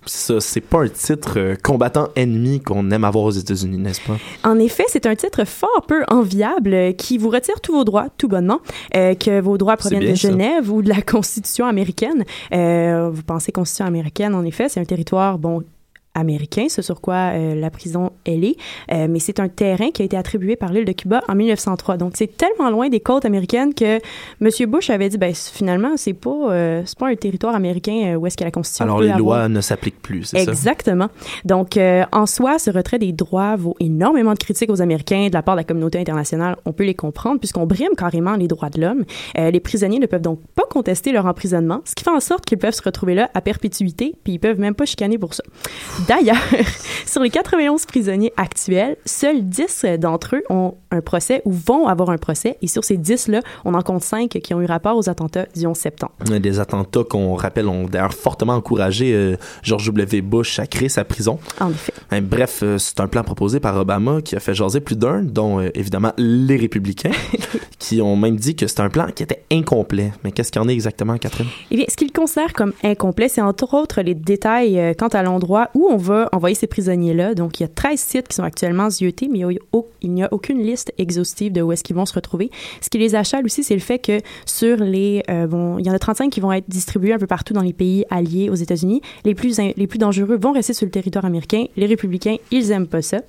Ça, 0.05 0.39
c'est 0.39 0.61
pas 0.61 0.83
un 0.83 0.89
titre 0.89 1.33
euh, 1.37 1.55
combattant 1.61 2.09
ennemi 2.15 2.61
qu'on 2.61 2.91
aime 2.91 3.03
avoir 3.03 3.25
aux 3.25 3.31
États-Unis, 3.31 3.77
n'est-ce 3.77 4.01
pas? 4.01 4.17
En 4.43 4.59
effet, 4.59 4.83
c'est 4.87 5.05
un 5.05 5.15
titre 5.15 5.45
fort 5.45 5.85
peu 5.87 6.03
enviable 6.09 6.73
euh, 6.73 6.91
qui 6.91 7.17
vous 7.17 7.29
retire 7.29 7.61
tous 7.61 7.73
vos 7.73 7.83
droits, 7.83 8.07
tout 8.17 8.27
bonnement, 8.27 8.59
euh, 8.95 9.15
que 9.15 9.39
vos 9.39 9.57
droits 9.57 9.77
proviennent 9.77 10.11
de 10.11 10.15
Genève 10.15 10.65
ça. 10.65 10.71
ou 10.71 10.81
de 10.81 10.89
la 10.89 11.01
Constitution 11.13 11.65
américaine. 11.65 12.25
Vous 12.51 13.23
pensez 13.23 13.51
Constitution 13.51 13.85
américaine, 13.85 14.35
en 14.35 14.43
effet, 14.43 14.69
c'est 14.69 14.79
un 14.79 14.85
territoire, 14.85 15.37
bon, 15.37 15.63
américain, 16.15 16.67
ce 16.69 16.81
sur 16.81 17.01
quoi 17.01 17.31
euh, 17.33 17.55
la 17.55 17.69
prison 17.69 18.11
elle 18.25 18.43
est, 18.43 18.55
euh, 18.91 19.07
mais 19.09 19.19
c'est 19.19 19.39
un 19.39 19.47
terrain 19.47 19.89
qui 19.91 20.01
a 20.01 20.05
été 20.05 20.17
attribué 20.17 20.55
par 20.55 20.71
l'île 20.71 20.85
de 20.85 20.91
Cuba 20.91 21.21
en 21.27 21.35
1903. 21.35 21.97
Donc 21.97 22.13
c'est 22.15 22.37
tellement 22.37 22.69
loin 22.69 22.89
des 22.89 22.99
côtes 22.99 23.25
américaines 23.25 23.73
que 23.73 23.99
M. 24.41 24.69
Bush 24.69 24.89
avait 24.89 25.09
dit 25.09 25.17
ben 25.17 25.33
finalement 25.33 25.97
c'est 25.97 26.13
pas 26.13 26.29
euh, 26.29 26.83
c'est 26.85 26.97
pas 26.97 27.09
un 27.09 27.15
territoire 27.15 27.55
américain 27.55 28.15
où 28.15 28.27
est-ce 28.27 28.37
que 28.37 28.43
la 28.43 28.51
constitution 28.51 28.85
Alors 28.85 29.01
les 29.01 29.13
lois 29.13 29.49
ne 29.49 29.61
s'appliquent 29.61 30.01
plus, 30.01 30.25
c'est 30.25 30.45
ça? 30.45 30.51
Exactement. 30.51 31.09
Donc 31.45 31.77
en 32.11 32.25
soi 32.25 32.59
ce 32.59 32.69
retrait 32.69 32.99
des 32.99 33.11
droits 33.11 33.55
vaut 33.55 33.75
énormément 33.79 34.33
de 34.33 34.39
critiques 34.39 34.69
aux 34.69 34.81
Américains 34.81 35.27
de 35.27 35.33
la 35.33 35.41
part 35.41 35.55
de 35.55 35.61
la 35.61 35.65
communauté 35.65 35.99
internationale. 35.99 36.57
On 36.65 36.73
peut 36.73 36.83
les 36.83 36.95
comprendre 36.95 37.39
puisqu'on 37.39 37.65
brime 37.65 37.95
carrément 37.97 38.35
les 38.35 38.47
droits 38.47 38.69
de 38.69 38.81
l'homme. 38.81 39.03
les 39.35 39.59
prisonniers 39.59 39.99
ne 39.99 40.05
peuvent 40.05 40.21
donc 40.21 40.39
pas 40.55 40.63
contester 40.69 41.11
leur 41.11 41.25
emprisonnement, 41.25 41.81
ce 41.85 41.95
qui 41.95 42.03
fait 42.03 42.09
en 42.09 42.19
sorte 42.19 42.45
qu'ils 42.45 42.57
peuvent 42.57 42.73
se 42.73 42.81
retrouver 42.81 43.15
là 43.15 43.29
à 43.33 43.41
perpétuité, 43.41 44.13
puis 44.23 44.33
ils 44.33 44.39
peuvent 44.39 44.59
même 44.59 44.75
pas 44.75 44.85
chicaner 44.85 45.17
pour 45.17 45.33
ça. 45.33 45.43
D'ailleurs, 46.07 46.43
sur 47.05 47.21
les 47.21 47.29
91 47.29 47.85
prisonniers 47.85 48.33
actuels, 48.37 48.97
seuls 49.05 49.43
10 49.43 49.85
d'entre 49.99 50.35
eux 50.35 50.43
ont 50.49 50.75
un 50.91 51.01
procès 51.01 51.41
ou 51.45 51.51
vont 51.51 51.87
avoir 51.87 52.09
un 52.09 52.17
procès. 52.17 52.57
Et 52.61 52.67
sur 52.67 52.83
ces 52.83 52.97
10-là, 52.97 53.41
on 53.65 53.73
en 53.73 53.81
compte 53.81 54.03
5 54.03 54.29
qui 54.29 54.53
ont 54.53 54.61
eu 54.61 54.65
rapport 54.65 54.97
aux 54.97 55.09
attentats 55.09 55.45
du 55.55 55.65
11 55.65 55.75
septembre. 55.75 56.13
Des 56.39 56.59
attentats 56.59 57.03
qu'on 57.03 57.35
rappelle 57.35 57.67
ont 57.67 57.85
d'ailleurs 57.85 58.13
fortement 58.13 58.53
encouragé 58.53 59.13
euh, 59.13 59.35
George 59.61 59.85
W. 59.85 60.21
Bush 60.21 60.59
à 60.59 60.67
créer 60.67 60.89
sa 60.89 61.03
prison. 61.03 61.39
En 61.59 61.69
effet. 61.69 61.93
Hein, 62.11 62.21
bref, 62.21 62.61
euh, 62.63 62.77
c'est 62.77 62.99
un 62.99 63.07
plan 63.07 63.23
proposé 63.23 63.59
par 63.59 63.77
Obama 63.77 64.21
qui 64.21 64.35
a 64.35 64.39
fait 64.39 64.53
jaser 64.53 64.79
plus 64.79 64.97
d'un, 64.97 65.23
dont 65.23 65.59
euh, 65.59 65.69
évidemment 65.73 66.11
les 66.17 66.57
républicains, 66.57 67.11
qui 67.79 68.01
ont 68.01 68.15
même 68.15 68.35
dit 68.35 68.55
que 68.55 68.67
c'est 68.67 68.81
un 68.81 68.89
plan 68.89 69.07
qui 69.13 69.23
était 69.23 69.43
incomplet. 69.51 70.11
Mais 70.23 70.31
qu'est-ce 70.31 70.51
qu'il 70.51 70.61
en 70.61 70.67
est 70.67 70.73
exactement, 70.73 71.17
Catherine? 71.17 71.47
Eh 71.71 71.77
bien, 71.77 71.85
ce 71.89 71.95
qu'ils 71.95 72.11
considèrent 72.11 72.53
comme 72.53 72.73
incomplet, 72.83 73.29
c'est 73.29 73.41
entre 73.41 73.73
autres 73.73 74.01
les 74.01 74.15
détails 74.15 74.95
quant 74.97 75.07
à 75.07 75.23
l'endroit 75.23 75.69
où 75.73 75.92
on 75.93 75.97
va 75.97 76.29
envoyer 76.31 76.55
ces 76.55 76.67
prisonniers-là. 76.67 77.35
Donc, 77.35 77.59
il 77.59 77.63
y 77.63 77.65
a 77.65 77.69
13 77.69 77.99
sites 77.99 78.27
qui 78.27 78.35
sont 78.35 78.43
actuellement 78.43 78.89
ziotés, 78.89 79.29
mais 79.31 79.39
il 80.01 80.11
n'y 80.11 80.23
a 80.23 80.33
aucune 80.33 80.61
liste 80.61 80.93
exhaustive 80.97 81.51
de 81.53 81.61
où 81.61 81.71
est-ce 81.71 81.83
qu'ils 81.83 81.95
vont 81.95 82.05
se 82.05 82.13
retrouver. 82.13 82.49
Ce 82.81 82.89
qui 82.89 82.97
les 82.97 83.15
achale 83.15 83.45
aussi, 83.45 83.63
c'est 83.63 83.75
le 83.75 83.79
fait 83.79 83.99
que 83.99 84.19
sur 84.45 84.77
les... 84.77 85.23
bon, 85.49 85.77
il 85.77 85.85
y 85.85 85.89
en 85.89 85.93
a 85.93 85.99
35 85.99 86.29
qui 86.29 86.39
vont 86.39 86.51
être 86.51 86.69
distribués 86.69 87.13
un 87.13 87.19
peu 87.19 87.27
partout 87.27 87.53
dans 87.53 87.61
les 87.61 87.73
pays 87.73 88.05
alliés 88.09 88.49
aux 88.49 88.55
États-Unis. 88.55 89.01
Les 89.25 89.35
plus, 89.35 89.57
les 89.57 89.87
plus 89.87 89.99
dangereux 89.99 90.37
vont 90.37 90.51
rester 90.51 90.73
sur 90.73 90.85
le 90.85 90.91
territoire 90.91 91.25
américain. 91.25 91.65
Les 91.77 91.85
républicains, 91.85 92.37
ils 92.51 92.71
aiment 92.71 92.87
pas 92.87 93.01
ça. 93.01 93.21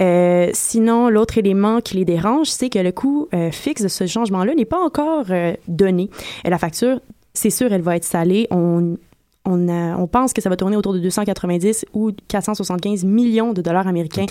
Euh, 0.00 0.50
sinon, 0.52 1.08
l'autre 1.08 1.38
élément 1.38 1.80
qui 1.80 1.96
les 1.96 2.04
dérange, 2.04 2.48
c'est 2.48 2.68
que 2.68 2.78
le 2.78 2.92
coût 2.92 3.28
euh, 3.34 3.50
fixe 3.50 3.82
de 3.82 3.88
ce 3.88 4.06
changement-là 4.06 4.54
n'est 4.54 4.64
pas 4.64 4.80
encore 4.80 5.26
euh, 5.30 5.54
donné. 5.68 6.10
Et 6.44 6.50
la 6.50 6.58
facture, 6.58 7.00
c'est 7.34 7.50
sûr, 7.50 7.72
elle 7.72 7.82
va 7.82 7.96
être 7.96 8.04
salée. 8.04 8.46
On, 8.50 8.96
on, 9.44 10.06
pense 10.06 10.32
que 10.32 10.40
ça 10.40 10.48
va 10.48 10.56
tourner 10.56 10.76
autour 10.76 10.92
de 10.92 10.98
290 10.98 11.86
ou 11.94 12.12
475 12.28 13.04
millions 13.04 13.52
de 13.52 13.62
dollars 13.62 13.86
américains 13.86 14.26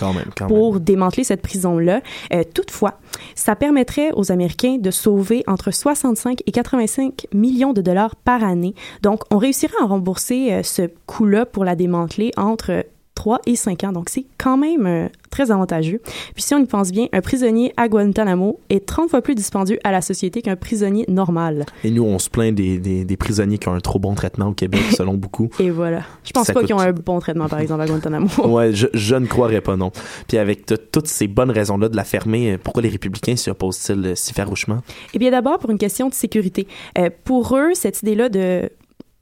pour 0.48 0.80
démanteler 0.80 1.24
cette 1.24 1.42
prison-là. 1.42 2.00
Euh, 2.32 2.44
toutefois, 2.54 2.98
ça 3.34 3.54
permettrait 3.56 4.10
aux 4.14 4.32
Américains 4.32 4.78
de 4.78 4.90
sauver 4.90 5.44
entre 5.46 5.70
65 5.70 6.40
et 6.46 6.52
85 6.52 7.26
millions 7.34 7.72
de 7.72 7.82
dollars 7.82 8.16
par 8.16 8.42
année. 8.42 8.74
Donc, 9.02 9.22
on 9.30 9.38
réussirait 9.38 9.74
à 9.82 9.86
rembourser 9.86 10.52
euh, 10.52 10.62
ce 10.62 10.88
coût-là 11.06 11.46
pour 11.46 11.64
la 11.64 11.76
démanteler 11.76 12.30
entre 12.36 12.84
3 13.22 13.40
et 13.46 13.54
5 13.54 13.84
ans. 13.84 13.92
Donc, 13.92 14.08
c'est 14.08 14.24
quand 14.36 14.56
même 14.56 14.84
euh, 14.84 15.06
très 15.30 15.52
avantageux. 15.52 16.00
Puis, 16.34 16.42
si 16.42 16.54
on 16.54 16.58
y 16.58 16.66
pense 16.66 16.90
bien, 16.90 17.06
un 17.12 17.20
prisonnier 17.20 17.72
à 17.76 17.86
Guantanamo 17.86 18.58
est 18.68 18.84
30 18.84 19.10
fois 19.10 19.22
plus 19.22 19.36
dispendieux 19.36 19.78
à 19.84 19.92
la 19.92 20.00
société 20.00 20.42
qu'un 20.42 20.56
prisonnier 20.56 21.04
normal. 21.06 21.64
Et 21.84 21.92
nous, 21.92 22.02
on 22.02 22.18
se 22.18 22.28
plaint 22.28 22.52
des, 22.52 22.78
des, 22.78 23.16
prisonniers 23.16 23.58
qui 23.58 23.68
ont 23.68 23.74
un 23.74 23.80
trop 23.80 24.00
bon 24.00 24.16
traitement 24.16 24.48
au 24.48 24.54
Québec, 24.54 24.80
selon 24.96 25.14
beaucoup. 25.14 25.50
et 25.60 25.70
voilà. 25.70 26.00
Je 26.24 26.32
pense 26.32 26.50
pas 26.50 26.64
qu'ils 26.64 26.74
ont 26.74 26.80
un 26.80 26.90
bon 26.90 27.20
traitement, 27.20 27.48
par 27.48 27.60
exemple, 27.60 27.82
à 27.82 27.86
Guantanamo. 27.86 28.26
ouais, 28.44 28.72
je, 28.72 28.88
je, 28.92 29.14
ne 29.14 29.26
croirais 29.26 29.60
pas, 29.60 29.76
non. 29.76 29.92
Puis, 30.26 30.38
avec 30.38 30.66
toutes 30.90 31.06
ces 31.06 31.28
bonnes 31.28 31.52
raisons-là 31.52 31.88
de 31.90 31.96
la 31.96 32.04
fermer, 32.04 32.58
pourquoi 32.58 32.82
les 32.82 32.88
républicains 32.88 33.36
s'y 33.36 33.50
opposent-ils 33.50 34.04
euh, 34.04 34.14
si 34.16 34.32
farouchement? 34.32 34.80
Eh 35.14 35.20
bien, 35.20 35.30
d'abord, 35.30 35.60
pour 35.60 35.70
une 35.70 35.78
question 35.78 36.08
de 36.08 36.14
sécurité. 36.14 36.66
Euh, 36.98 37.08
pour 37.22 37.56
eux, 37.56 37.70
cette 37.74 38.02
idée-là 38.02 38.28
de 38.28 38.68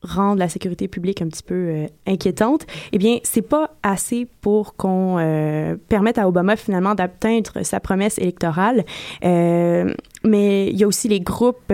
rendre 0.03 0.39
la 0.39 0.49
sécurité 0.49 0.89
publique 0.89 1.23
un 1.23 1.29
petit 1.29 1.43
peu 1.43 1.55
euh, 1.55 1.87
inquiétante, 2.07 2.67
eh 2.93 2.99
bien, 2.99 3.19
c'est 3.23 3.43
pas 3.43 3.71
assez 3.83 4.27
pour 4.41 4.77
qu'on 4.77 5.19
euh, 5.19 5.77
permette 5.89 6.19
à 6.19 6.27
Obama 6.29 6.57
finalement 6.57 6.95
d'atteindre 6.95 7.63
sa 7.63 7.81
promesse 7.81 8.19
électorale. 8.19 8.85
Euh, 9.25 9.93
mais 10.25 10.69
il 10.69 10.77
y 10.79 10.85
a 10.85 10.87
aussi 10.87 11.09
les 11.09 11.21
groupes 11.21 11.73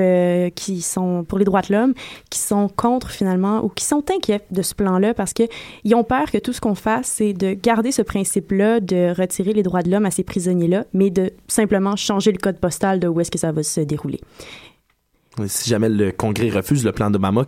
qui 0.54 0.80
sont 0.80 1.24
pour 1.24 1.36
les 1.38 1.44
droits 1.44 1.62
de 1.62 1.72
l'homme 1.72 1.94
qui 2.30 2.38
sont 2.38 2.68
contre 2.68 3.10
finalement 3.10 3.64
ou 3.64 3.68
qui 3.68 3.84
sont 3.84 4.04
inquiets 4.08 4.42
de 4.52 4.62
ce 4.62 4.72
plan-là 4.72 5.14
parce 5.14 5.32
que 5.32 5.42
ils 5.82 5.96
ont 5.96 6.04
peur 6.04 6.30
que 6.30 6.38
tout 6.38 6.52
ce 6.52 6.60
qu'on 6.60 6.76
fasse 6.76 7.08
c'est 7.08 7.32
de 7.32 7.54
garder 7.54 7.90
ce 7.90 8.02
principe-là 8.02 8.78
de 8.78 9.12
retirer 9.18 9.52
les 9.52 9.64
droits 9.64 9.82
de 9.82 9.90
l'homme 9.90 10.06
à 10.06 10.12
ces 10.12 10.22
prisonniers-là, 10.22 10.84
mais 10.92 11.10
de 11.10 11.32
simplement 11.48 11.96
changer 11.96 12.30
le 12.30 12.38
code 12.38 12.60
postal 12.60 13.00
de 13.00 13.08
où 13.08 13.20
est-ce 13.20 13.32
que 13.32 13.38
ça 13.38 13.50
va 13.50 13.64
se 13.64 13.80
dérouler 13.80 14.20
si 15.46 15.68
jamais 15.68 15.88
le 15.88 16.12
Congrès 16.12 16.48
refuse 16.48 16.84
le 16.84 16.92
plan 16.92 17.10
d'Obama, 17.10 17.44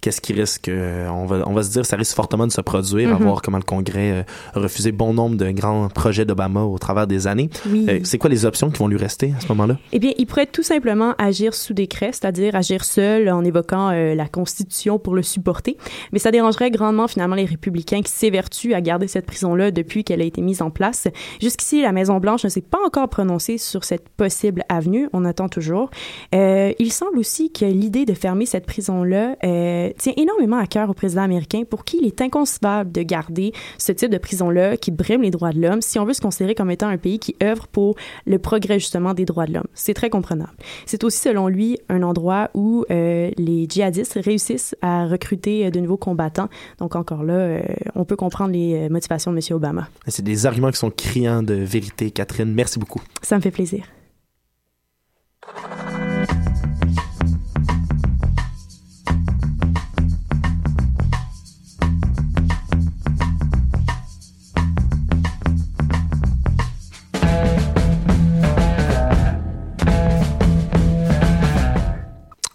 qu'est-ce 0.00 0.20
qui 0.20 0.32
risque 0.32 0.68
euh, 0.68 1.08
on 1.08 1.26
va 1.26 1.42
on 1.46 1.52
va 1.52 1.62
se 1.62 1.70
dire 1.70 1.84
ça 1.84 1.96
risque 1.96 2.14
fortement 2.14 2.46
de 2.46 2.52
se 2.52 2.60
produire, 2.60 3.10
à 3.10 3.18
mm-hmm. 3.18 3.22
voir 3.22 3.42
comment 3.42 3.58
le 3.58 3.62
Congrès 3.62 4.12
euh, 4.12 4.22
a 4.54 4.60
refusé 4.60 4.92
bon 4.92 5.12
nombre 5.12 5.36
de 5.36 5.50
grands 5.50 5.88
projets 5.88 6.24
d'Obama 6.24 6.62
au 6.62 6.78
travers 6.78 7.06
des 7.06 7.26
années. 7.26 7.50
Euh, 7.66 8.00
c'est 8.04 8.18
quoi 8.18 8.30
les 8.30 8.44
options 8.44 8.70
qui 8.70 8.78
vont 8.78 8.88
lui 8.88 8.96
rester 8.96 9.34
à 9.36 9.40
ce 9.40 9.48
moment-là? 9.48 9.76
Eh 9.92 9.98
bien, 9.98 10.12
il 10.16 10.26
pourrait 10.26 10.46
tout 10.46 10.62
simplement 10.62 11.14
agir 11.18 11.54
sous 11.54 11.74
décret, 11.74 12.10
c'est-à-dire 12.12 12.54
agir 12.54 12.84
seul 12.84 13.28
en 13.28 13.44
évoquant 13.44 13.90
la 13.90 14.28
Constitution 14.28 14.98
pour 14.98 15.14
le 15.14 15.22
supporter. 15.22 15.76
Mais 16.12 16.18
ça 16.18 16.30
dérangerait 16.30 16.70
grandement 16.70 17.08
finalement 17.08 17.36
les 17.36 17.44
républicains 17.44 18.02
qui 18.02 18.10
s'évertuent 18.10 18.74
à 18.74 18.80
garder 18.80 19.08
cette 19.08 19.26
prison-là 19.26 19.70
depuis 19.70 20.04
qu'elle 20.04 20.20
a 20.20 20.24
été 20.24 20.40
mise 20.40 20.62
en 20.62 20.70
place. 20.70 21.08
Jusqu'ici, 21.40 21.82
la 21.82 21.92
Maison 21.92 22.18
Blanche 22.18 22.44
ne 22.44 22.48
s'est 22.48 22.60
pas 22.60 22.78
encore 22.84 23.08
prononcée 23.08 23.58
sur 23.58 23.84
cette 23.84 24.08
possible 24.08 24.64
avenue. 24.68 25.08
On 25.12 25.24
attend 25.24 25.48
toujours. 25.48 25.90
il 26.32 26.92
semble 26.92 27.18
aussi 27.18 27.25
que 27.26 27.64
l'idée 27.64 28.04
de 28.04 28.14
fermer 28.14 28.46
cette 28.46 28.66
prison-là 28.66 29.36
euh, 29.44 29.90
tient 29.98 30.12
énormément 30.16 30.58
à 30.58 30.66
cœur 30.66 30.88
au 30.88 30.94
président 30.94 31.22
américain 31.22 31.62
pour 31.68 31.84
qui 31.84 31.98
il 32.00 32.06
est 32.06 32.20
inconcevable 32.20 32.92
de 32.92 33.02
garder 33.02 33.52
ce 33.78 33.92
type 33.92 34.10
de 34.10 34.18
prison-là 34.18 34.76
qui 34.76 34.90
brime 34.90 35.22
les 35.22 35.30
droits 35.30 35.50
de 35.50 35.60
l'homme 35.60 35.82
si 35.82 35.98
on 35.98 36.04
veut 36.04 36.12
se 36.12 36.20
considérer 36.20 36.54
comme 36.54 36.70
étant 36.70 36.88
un 36.88 36.98
pays 36.98 37.18
qui 37.18 37.34
œuvre 37.42 37.66
pour 37.66 37.96
le 38.26 38.38
progrès 38.38 38.78
justement 38.78 39.12
des 39.12 39.24
droits 39.24 39.46
de 39.46 39.54
l'homme. 39.54 39.66
C'est 39.74 39.94
très 39.94 40.08
comprenable. 40.08 40.52
C'est 40.86 41.02
aussi 41.02 41.18
selon 41.18 41.48
lui 41.48 41.78
un 41.88 42.02
endroit 42.02 42.50
où 42.54 42.84
euh, 42.90 43.30
les 43.36 43.66
djihadistes 43.68 44.18
réussissent 44.22 44.76
à 44.80 45.06
recruter 45.06 45.70
de 45.70 45.80
nouveaux 45.80 45.96
combattants. 45.96 46.48
Donc 46.78 46.94
encore 46.94 47.24
là, 47.24 47.34
euh, 47.34 47.60
on 47.96 48.04
peut 48.04 48.16
comprendre 48.16 48.52
les 48.52 48.88
motivations 48.88 49.32
de 49.32 49.36
M. 49.36 49.56
Obama. 49.56 49.88
C'est 50.06 50.24
des 50.24 50.46
arguments 50.46 50.70
qui 50.70 50.78
sont 50.78 50.90
criants 50.90 51.42
de 51.42 51.54
vérité, 51.54 52.10
Catherine. 52.12 52.52
Merci 52.52 52.78
beaucoup. 52.78 53.00
Ça 53.22 53.36
me 53.36 53.40
fait 53.40 53.50
plaisir. 53.50 53.84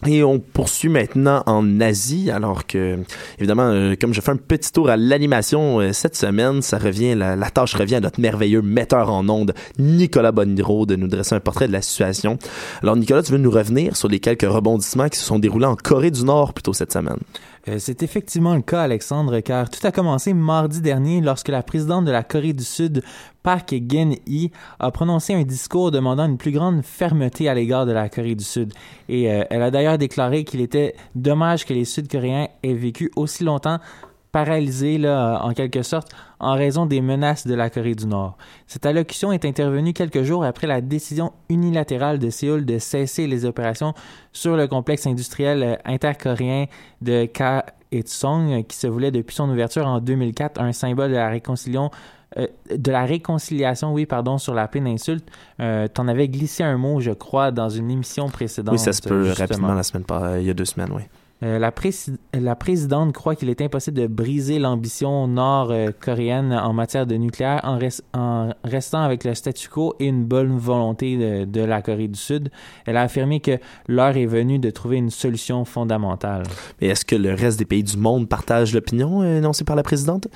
Et 0.08 0.24
on 0.24 0.39
poursuit 0.39 0.89
maintenant 0.89 1.43
en 1.46 1.79
Asie, 1.79 2.31
alors 2.31 2.65
que, 2.65 2.98
évidemment, 3.38 3.70
euh, 3.70 3.96
comme 4.00 4.13
je 4.13 4.22
fais 4.22 4.31
un 4.31 4.38
petit 4.38 4.72
tour 4.72 4.89
à 4.89 4.98
l'animation 4.98 5.79
euh, 5.79 5.93
cette 5.93 6.15
semaine, 6.15 6.63
ça 6.63 6.79
revient, 6.79 7.13
la, 7.13 7.38
tâche 7.51 7.75
revient 7.75 7.96
à 7.96 8.00
notre 8.00 8.20
merveilleux 8.20 8.63
metteur 8.63 9.12
en 9.12 9.29
ondes, 9.29 9.53
Nicolas 9.77 10.31
Boniro, 10.31 10.88
de 10.88 10.96
nous 10.96 11.08
dresser 11.08 11.36
un 11.36 11.39
portrait 11.39 11.67
de 11.67 11.74
la 11.74 11.84
situation. 11.84 12.39
Alors, 12.81 12.96
Nicolas, 12.96 13.22
tu 13.22 13.31
veux 13.31 13.38
nous 13.38 13.51
revenir 13.51 13.96
sur 13.96 14.08
les 14.08 14.20
quelques 14.20 14.41
rebondissements 14.41 15.08
qui 15.08 15.20
se 15.20 15.25
sont 15.25 15.38
déroulés 15.38 15.67
en 15.67 15.75
Corée 15.75 16.12
du 16.12 16.24
Nord 16.24 16.53
plutôt 16.53 16.74
cette 16.74 16.91
semaine? 16.91 17.20
Euh, 17.67 17.77
c'est 17.77 18.01
effectivement 18.01 18.55
le 18.55 18.62
cas, 18.62 18.81
Alexandre, 18.81 19.39
car 19.41 19.70
tout 19.70 19.86
a 19.86 19.91
commencé 19.91 20.34
mardi 20.34 20.81
dernier 20.81 21.22
lorsque 21.22 21.50
la 21.50 21.62
présidente 21.62 22.05
de 22.05 22.12
la 22.12 22.24
Corée 22.24 22.53
du 22.53 22.63
Sud, 22.63 23.03
Park 23.44 23.74
Geun-hye, 23.74 24.52
a 24.80 24.92
prononcé 24.92 25.34
un 25.34 25.44
discours 25.44 25.92
demandant 25.92 26.26
une 26.26 26.38
plus 26.38 26.52
grande 26.52 26.84
fermeté 26.84 27.50
à 27.50 27.54
l'égard 27.54 27.86
de 27.86 27.92
la 27.92 28.10
Corée 28.10 28.36
du 28.36 28.44
Sud. 28.44 28.74
Et 29.10 29.32
euh, 29.32 29.44
elle 29.50 29.62
a 29.62 29.72
d'ailleurs 29.72 29.98
déclaré 29.98 30.44
qu'il 30.44 30.62
était 30.62 30.96
dommage 31.16 31.66
que 31.66 31.74
les 31.74 31.86
Sud-Coréens 31.86 32.48
aient 32.64 32.74
vécu 32.74 33.12
aussi 33.16 33.44
longtemps 33.44 33.80
paralysés, 34.32 34.98
là, 34.98 35.42
en 35.44 35.54
quelque 35.54 35.84
sorte, 35.84 36.10
en 36.40 36.54
raison 36.54 36.86
des 36.86 37.02
menaces 37.02 37.46
de 37.46 37.54
la 37.54 37.70
Corée 37.70 37.96
du 37.96 38.08
Nord. 38.08 38.38
Cette 38.66 38.86
allocution 38.86 39.32
est 39.32 39.46
intervenue 39.46 39.94
quelques 39.94 40.24
jours 40.24 40.46
après 40.46 40.68
la 40.68 40.82
décision 40.82 41.34
unilatérale 41.50 42.18
de 42.18 42.30
Séoul 42.30 42.66
de 42.66 42.78
cesser 42.78 43.28
les 43.28 43.46
opérations 43.46 43.94
sur 44.32 44.56
le 44.56 44.68
complexe 44.68 45.06
industriel 45.06 45.64
euh, 45.64 45.76
intercoréen 45.86 46.66
de 47.02 47.26
Kaesong, 47.26 48.66
qui 48.66 48.78
se 48.78 48.88
voulait 48.88 49.12
depuis 49.12 49.36
son 49.36 49.50
ouverture 49.50 49.86
en 49.86 50.00
2004 50.00 50.62
un 50.62 50.72
symbole 50.72 51.10
de 51.10 51.16
la 51.16 51.30
réconciliation 51.30 51.92
euh, 52.38 52.48
de 52.74 52.92
la 52.92 53.04
réconciliation, 53.04 53.94
oui, 53.94 54.06
pardon, 54.06 54.38
sur 54.38 54.54
la 54.54 54.68
péninsule. 54.68 55.20
Euh, 55.60 55.88
tu 55.94 56.00
en 56.00 56.08
avais 56.08 56.30
glissé 56.30 56.64
un 56.64 56.78
mot, 56.78 57.02
je 57.02 57.12
crois, 57.12 57.52
dans 57.52 57.70
une 57.70 57.92
émission 57.92 58.30
précédente. 58.30 58.74
Oui, 58.74 58.80
ça 58.80 58.94
se 58.94 59.02
peut 59.02 59.32
rapidement 59.32 59.74
la 59.74 59.84
semaine, 59.84 60.06
il 60.40 60.46
y 60.46 60.50
a 60.50 60.54
deux 60.54 60.66
semaines, 60.66 60.92
oui. 60.94 61.04
Euh, 61.44 61.58
la, 61.58 61.74
la, 62.40 62.56
présidente 62.56 63.14
croit 63.14 63.36
qu'il 63.36 63.50
est 63.50 63.62
impossible 63.62 63.98
de 63.98 64.06
briser 64.06 64.60
l'ambition 64.60 65.28
nord-coréenne 65.28 66.54
en 66.54 66.72
matière 66.72 67.08
de 67.08 67.16
nucléaire 67.16 67.62
en, 67.64 67.80
en, 68.14 68.54
restant 68.64 69.02
avec 69.02 69.24
le 69.24 69.34
statu 69.34 69.68
quo 69.68 69.96
et 70.00 70.06
une 70.06 70.24
bonne 70.24 70.56
volonté 70.56 71.18
de, 71.18 71.46
de, 71.46 71.62
la 71.62 71.82
Corée 71.82 72.08
du 72.08 72.20
Sud. 72.20 72.52
Elle 72.86 72.96
a 72.96 73.02
affirmé 73.02 73.40
que 73.40 73.58
l'heure 73.88 74.16
est 74.18 74.28
venue 74.28 74.60
de 74.60 74.70
trouver 74.70 74.98
une 74.98 75.10
solution 75.10 75.66
fondamentale. 75.66 76.44
Mais 76.80 76.90
est-ce 76.90 77.06
que 77.06 77.16
le 77.16 77.34
reste 77.34 77.58
des 77.58 77.66
pays 77.66 77.84
du 77.84 77.98
monde 77.98 78.30
partagent 78.30 78.76
l'opinion 78.76 79.24
énoncée 79.24 79.64
par 79.64 79.76
la 79.76 79.84
présidente? 79.84 80.28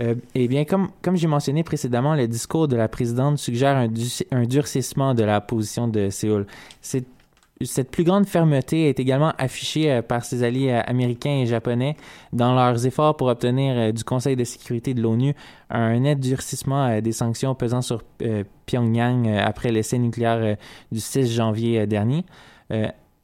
Euh, 0.00 0.14
eh 0.34 0.46
bien, 0.48 0.64
comme, 0.64 0.88
comme 1.02 1.16
j'ai 1.16 1.26
mentionné 1.26 1.62
précédemment, 1.62 2.14
le 2.14 2.28
discours 2.28 2.68
de 2.68 2.76
la 2.76 2.88
présidente 2.88 3.38
suggère 3.38 3.76
un, 3.76 4.44
durcissement 4.44 5.14
de 5.14 5.24
la 5.24 5.40
position 5.40 5.88
de 5.88 6.10
Séoul. 6.10 6.46
Cette 6.82 7.90
plus 7.90 8.04
grande 8.04 8.26
fermeté 8.26 8.90
est 8.90 9.00
également 9.00 9.32
affichée 9.38 9.90
euh, 9.90 10.02
par 10.02 10.26
ses 10.26 10.42
alliés 10.42 10.72
euh, 10.72 10.82
américains 10.86 11.38
et 11.38 11.46
japonais 11.46 11.96
dans 12.34 12.54
leurs 12.54 12.84
efforts 12.86 13.16
pour 13.16 13.28
obtenir 13.28 13.94
du 13.94 14.04
Conseil 14.04 14.36
de 14.36 14.44
sécurité 14.44 14.92
de 14.92 15.00
l'ONU 15.00 15.34
un 15.70 15.98
net 15.98 16.20
durcissement 16.20 17.00
des 17.00 17.12
sanctions 17.12 17.54
pesant 17.54 17.80
sur 17.80 18.02
Pyongyang 18.66 19.26
après 19.28 19.72
l'essai 19.72 19.98
nucléaire 19.98 20.56
du 20.92 21.00
6 21.00 21.32
janvier 21.32 21.86
dernier. 21.86 22.26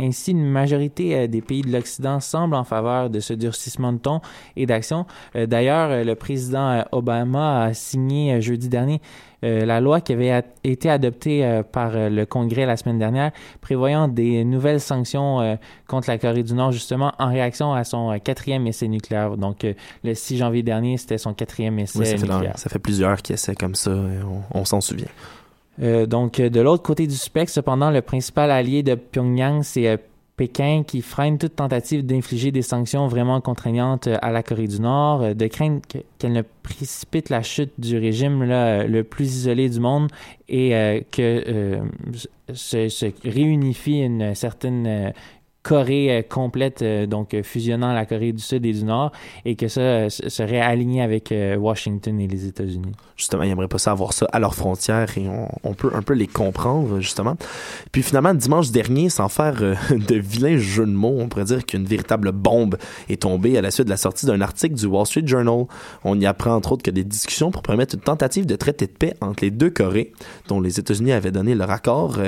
Ainsi, 0.01 0.33
une 0.33 0.45
majorité 0.45 1.29
des 1.29 1.41
pays 1.41 1.63
de 1.63 1.71
l'Occident 1.71 2.19
semble 2.19 2.55
en 2.55 2.65
faveur 2.65 3.09
de 3.09 3.21
ce 3.21 3.35
durcissement 3.35 3.93
de 3.93 3.99
ton 3.99 4.21
et 4.57 4.67
d'action. 4.67 5.07
D'ailleurs, 5.35 6.05
le 6.05 6.15
président 6.15 6.85
Obama 6.91 7.65
a 7.65 7.75
signé 7.75 8.41
jeudi 8.41 8.69
dernier 8.69 9.01
euh, 9.45 9.65
la 9.65 9.81
loi 9.81 10.01
qui 10.01 10.13
avait 10.13 10.45
été 10.63 10.89
adoptée 10.89 11.45
euh, 11.45 11.65
par 11.65 11.97
euh, 11.97 12.09
le 12.09 12.27
Congrès 12.27 12.65
la 12.65 12.77
semaine 12.77 12.99
dernière, 12.99 13.33
prévoyant 13.61 14.07
des 14.07 14.45
nouvelles 14.45 14.81
sanctions 14.81 15.59
contre 15.89 16.09
la 16.09 16.19
Corée 16.19 16.43
du 16.43 16.55
Nord, 16.55 16.73
justement 16.73 17.13
en 17.19 17.29
réaction 17.29 17.75
à 17.75 17.85
son 17.85 18.19
quatrième 18.23 18.67
essai 18.67 18.89
nucléaire. 18.89 19.37
Donc, 19.37 19.67
le 20.05 20.15
6 20.15 20.39
janvier 20.39 20.63
dernier, 20.63 20.97
c'était 20.97 21.19
son 21.19 21.35
quatrième 21.35 21.79
essai 21.79 22.05
ça 22.05 22.17
nucléaire. 22.17 22.53
Fait, 22.53 22.59
ça 22.59 22.71
fait 22.71 22.79
plusieurs 22.79 23.21
qui 23.21 23.33
essaient 23.33 23.55
comme 23.55 23.75
ça, 23.75 23.91
on, 23.91 24.61
on 24.61 24.65
s'en 24.65 24.81
souvient. 24.81 25.09
Donc, 25.79 26.41
de 26.41 26.61
l'autre 26.61 26.83
côté 26.83 27.07
du 27.07 27.17
spectre, 27.17 27.53
cependant, 27.53 27.91
le 27.91 28.03
principal 28.03 28.51
allié 28.51 28.83
de 28.83 28.95
Pyongyang, 28.95 29.63
c'est 29.63 29.99
Pékin 30.37 30.83
qui 30.87 31.03
freine 31.03 31.39
toute 31.39 31.57
tentative 31.57 32.07
d'infliger 32.07 32.51
des 32.53 32.63
sanctions 32.63 33.07
vraiment 33.07 33.41
contraignantes 33.41 34.07
euh, 34.07 34.17
à 34.23 34.31
la 34.31 34.43
Corée 34.43 34.67
du 34.67 34.81
Nord, 34.81 35.23
euh, 35.23 35.35
de 35.35 35.47
craindre 35.47 35.81
qu'elle 36.19 36.33
ne 36.33 36.43
précipite 36.63 37.29
la 37.29 37.43
chute 37.43 37.73
du 37.79 37.99
régime 37.99 38.43
le 38.43 39.03
plus 39.03 39.37
isolé 39.37 39.69
du 39.69 39.81
monde 39.81 40.11
et 40.49 40.75
euh, 40.75 41.01
que 41.11 41.81
se, 42.55 43.29
réunifie 43.29 44.01
une 44.01 44.35
certaine 44.35 45.13
Corée 45.63 46.11
euh, 46.11 46.23
complète, 46.23 46.83
euh, 46.83 47.07
donc 47.07 47.35
euh, 47.35 47.43
fusionnant 47.43 47.93
la 47.93 48.05
Corée 48.05 48.33
du 48.33 48.43
Sud 48.43 48.67
et 48.67 48.73
du 48.73 48.85
Nord, 48.85 49.13
et 49.45 49.55
que 49.55 49.69
ça 49.69 50.11
serait 50.11 50.61
aligné 50.61 51.03
avec 51.03 51.33
Washington 51.59 52.21
et 52.21 52.27
les 52.27 52.47
États-Unis. 52.47 52.93
Justement, 53.17 53.45
ils 53.45 53.49
n'aimeraient 53.49 53.69
pas 53.69 53.79
ça 53.79 53.93
avoir 53.93 54.13
ça 54.13 54.27
à 54.33 54.39
leurs 54.39 54.55
frontières 54.55 55.17
et 55.17 55.27
on, 55.63 55.75
peut 55.75 55.91
un 55.95 56.03
peu 56.03 56.15
les 56.15 56.27
comprendre, 56.27 57.01
justement. 57.01 57.37
Puis 57.93 58.03
finalement, 58.03 58.35
dimanche 58.35 58.71
dernier, 58.71 59.09
sans 59.09 59.29
faire 59.29 59.55
de 59.91 60.15
vilains 60.17 60.57
jeux 60.57 60.87
de 60.87 60.91
mots, 60.91 61.17
on 61.19 61.29
pourrait 61.29 61.45
dire 61.45 61.65
qu'une 61.65 61.85
véritable 61.85 62.33
bombe 62.33 62.77
est 63.09 63.23
tombée 63.23 63.57
à 63.57 63.63
la 63.63 63.71
suite 63.71 63.87
de 63.87 63.91
la 63.91 63.97
sortie 63.97 64.27
d'un 64.27 64.41
article 64.41 64.75
du 64.75 64.87
Wall 64.87 65.07
Street 65.07 65.27
Journal. 65.27 65.67
On 66.05 66.21
y 66.21 66.27
apprend 66.27 66.55
entre 66.55 66.73
autres 66.73 66.83
que 66.83 66.91
des 66.91 67.05
discussions 67.05 67.51
pour 67.51 67.63
permettre 67.63 67.95
une 67.95 68.01
tentative 68.01 68.47
de 68.47 68.57
traité 68.57 68.87
de 68.87 68.93
paix 68.93 69.15
entre 69.21 69.45
les 69.45 69.51
deux 69.51 69.71
Corées, 69.71 70.13
dont 70.49 70.61
les 70.61 70.81
États-Unis 70.81 71.13
avaient 71.13 71.33
donné 71.33 71.55
leur 71.55 71.71
accord, 71.71 72.19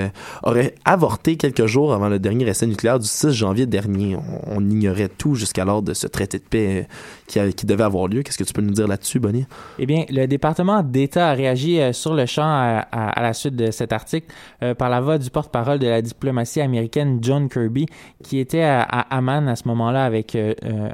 auraient 0.43 0.75
avorté 0.85 1.37
quelques 1.37 1.67
jours 1.67 1.93
avant 1.93 2.09
le 2.09 2.19
dernier 2.19 2.47
essai 2.47 2.67
nucléaire 2.67 2.99
du 2.99 3.09
6 3.25 3.33
janvier 3.33 3.66
dernier. 3.66 4.16
On, 4.47 4.61
ignorait 4.69 5.09
tout 5.09 5.35
jusqu'alors 5.35 5.83
de 5.83 5.95
ce 5.95 6.07
traité 6.07 6.38
de 6.38 6.45
paix 6.45 6.87
euh, 7.37 7.50
qui, 7.52 7.66
devait 7.66 7.85
avoir 7.85 8.09
lieu. 8.09 8.23
Qu'est-ce 8.23 8.38
que 8.38 8.45
tu 8.45 8.52
peux 8.52 8.62
nous 8.62 8.73
dire 8.73 8.87
là-dessus, 8.87 9.19
Bonnie? 9.19 9.47
Eh 9.78 9.87
bien, 9.87 10.04
le 10.11 10.26
département 10.26 10.83
d'État 10.83 11.31
a 11.31 11.33
réagi 11.33 11.81
euh, 11.81 11.93
sur 11.93 12.14
le 12.14 12.26
champ 12.26 12.45
à, 12.45 13.23
la 13.23 13.33
suite 13.33 13.57
de 13.57 13.71
cet 13.71 13.93
article 13.93 14.26
euh, 14.62 14.75
par 14.75 14.90
la 14.90 15.00
voix 15.00 15.19
du 15.19 15.31
porte-parole 15.31 15.78
de 15.78 15.87
la 15.87 16.02
diplomatie 16.02 16.61
américaine, 16.61 17.19
John 17.23 17.49
Kirby, 17.49 17.87
qui 18.23 18.38
était 18.38 18.62
à, 18.62 18.83
Amman 18.83 19.49
à 19.49 19.57
ce 19.57 19.66
moment-là 19.69 20.04
avec 20.04 20.37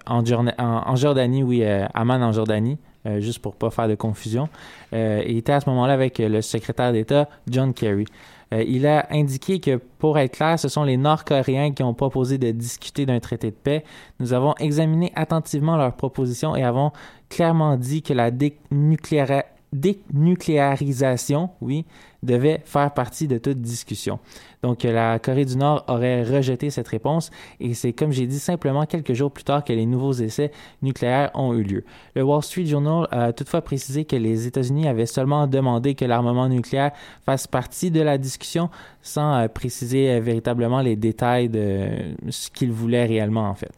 en, 0.07 0.23
en, 0.59 0.97
Jordanie, 0.97 1.43
oui, 1.43 1.65
Amman 1.95 2.23
en 2.23 2.33
Jordanie. 2.33 2.79
juste 3.19 3.41
pour 3.41 3.57
pas 3.57 3.71
faire 3.71 3.89
de 3.89 3.95
confusion. 3.95 4.49
il 4.93 5.37
était 5.37 5.53
à 5.53 5.61
ce 5.61 5.69
moment-là 5.71 5.95
avec 5.95 6.19
le 6.19 6.41
secrétaire 6.41 6.93
d'État 6.93 7.29
John 7.49 7.73
Kerry. 7.75 8.07
Euh, 8.53 8.65
il 8.67 8.87
a 8.87 9.07
indiqué 9.11 9.61
que, 9.61 9.77
pour 9.77 10.19
être 10.19 10.37
clair, 10.37 10.59
ce 10.59 10.69
sont 10.69 10.85
les 10.85 10.97
Nord-Coréens 10.97 11.73
qui 11.73 11.83
ont 11.83 11.95
proposé 11.95 12.39
de 12.39 12.51
discuter 12.51 13.07
d'un 13.07 13.21
traité 13.21 13.51
de 13.51 13.57
paix. 13.57 13.85
Nous 14.19 14.33
avons 14.33 14.55
examiné 14.59 15.13
attentivement 15.15 15.77
leurs 15.77 15.95
propositions 15.95 16.57
et 16.57 16.65
avons 16.65 16.93
clairement 17.29 17.77
dit 17.77 18.03
que 18.03 18.13
la 18.13 18.31
dénucléarisation, 18.31 19.47
oui, 21.61 21.85
devait 22.23 22.61
faire 22.65 22.93
partie 22.93 23.29
de 23.29 23.39
toute 23.39 23.61
discussion. 23.61 24.19
Donc 24.63 24.83
la 24.83 25.19
Corée 25.19 25.45
du 25.45 25.57
Nord 25.57 25.85
aurait 25.89 26.23
rejeté 26.23 26.71
cette 26.71 26.89
réponse 26.89 27.31
et 27.61 27.73
c'est 27.75 27.93
comme 27.93 28.13
j'ai 28.13 28.27
dit 28.27 28.39
simplement 28.39 28.85
quelques 28.85 29.15
jours 29.15 29.31
plus 29.31 29.45
tard 29.45 29.65
que 29.65 29.73
les 29.73 29.87
nouveaux 29.87 30.13
essais 30.13 30.51
nucléaires 30.83 31.31
ont 31.35 31.55
eu 31.55 31.63
lieu. 31.63 31.85
Le 32.15 32.23
Wall 32.23 32.43
Street 32.43 32.67
Journal 32.67 33.07
a 33.11 33.33
toutefois 33.33 33.63
précisé 33.63 34.05
que 34.05 34.17
les 34.17 34.47
États-Unis 34.47 34.87
avaient 34.87 35.07
seulement 35.07 35.47
demandé 35.47 35.95
que 35.95 36.05
l'armement 36.05 36.49
nucléaire 36.49 36.93
fasse 37.25 37.47
partie 37.47 37.91
de 37.91 38.01
la 38.01 38.19
discussion 38.19 38.71
sans 39.03 39.35
euh, 39.39 39.49
préciser 39.49 40.11
euh, 40.11 40.21
véritablement 40.21 40.81
les 40.81 40.97
détails 40.97 41.49
de 41.49 41.89
ce 42.29 42.51
qu'ils 42.51 42.73
voulaient 42.73 43.07
réellement 43.07 43.49
en 43.49 43.55
fait. 43.55 43.73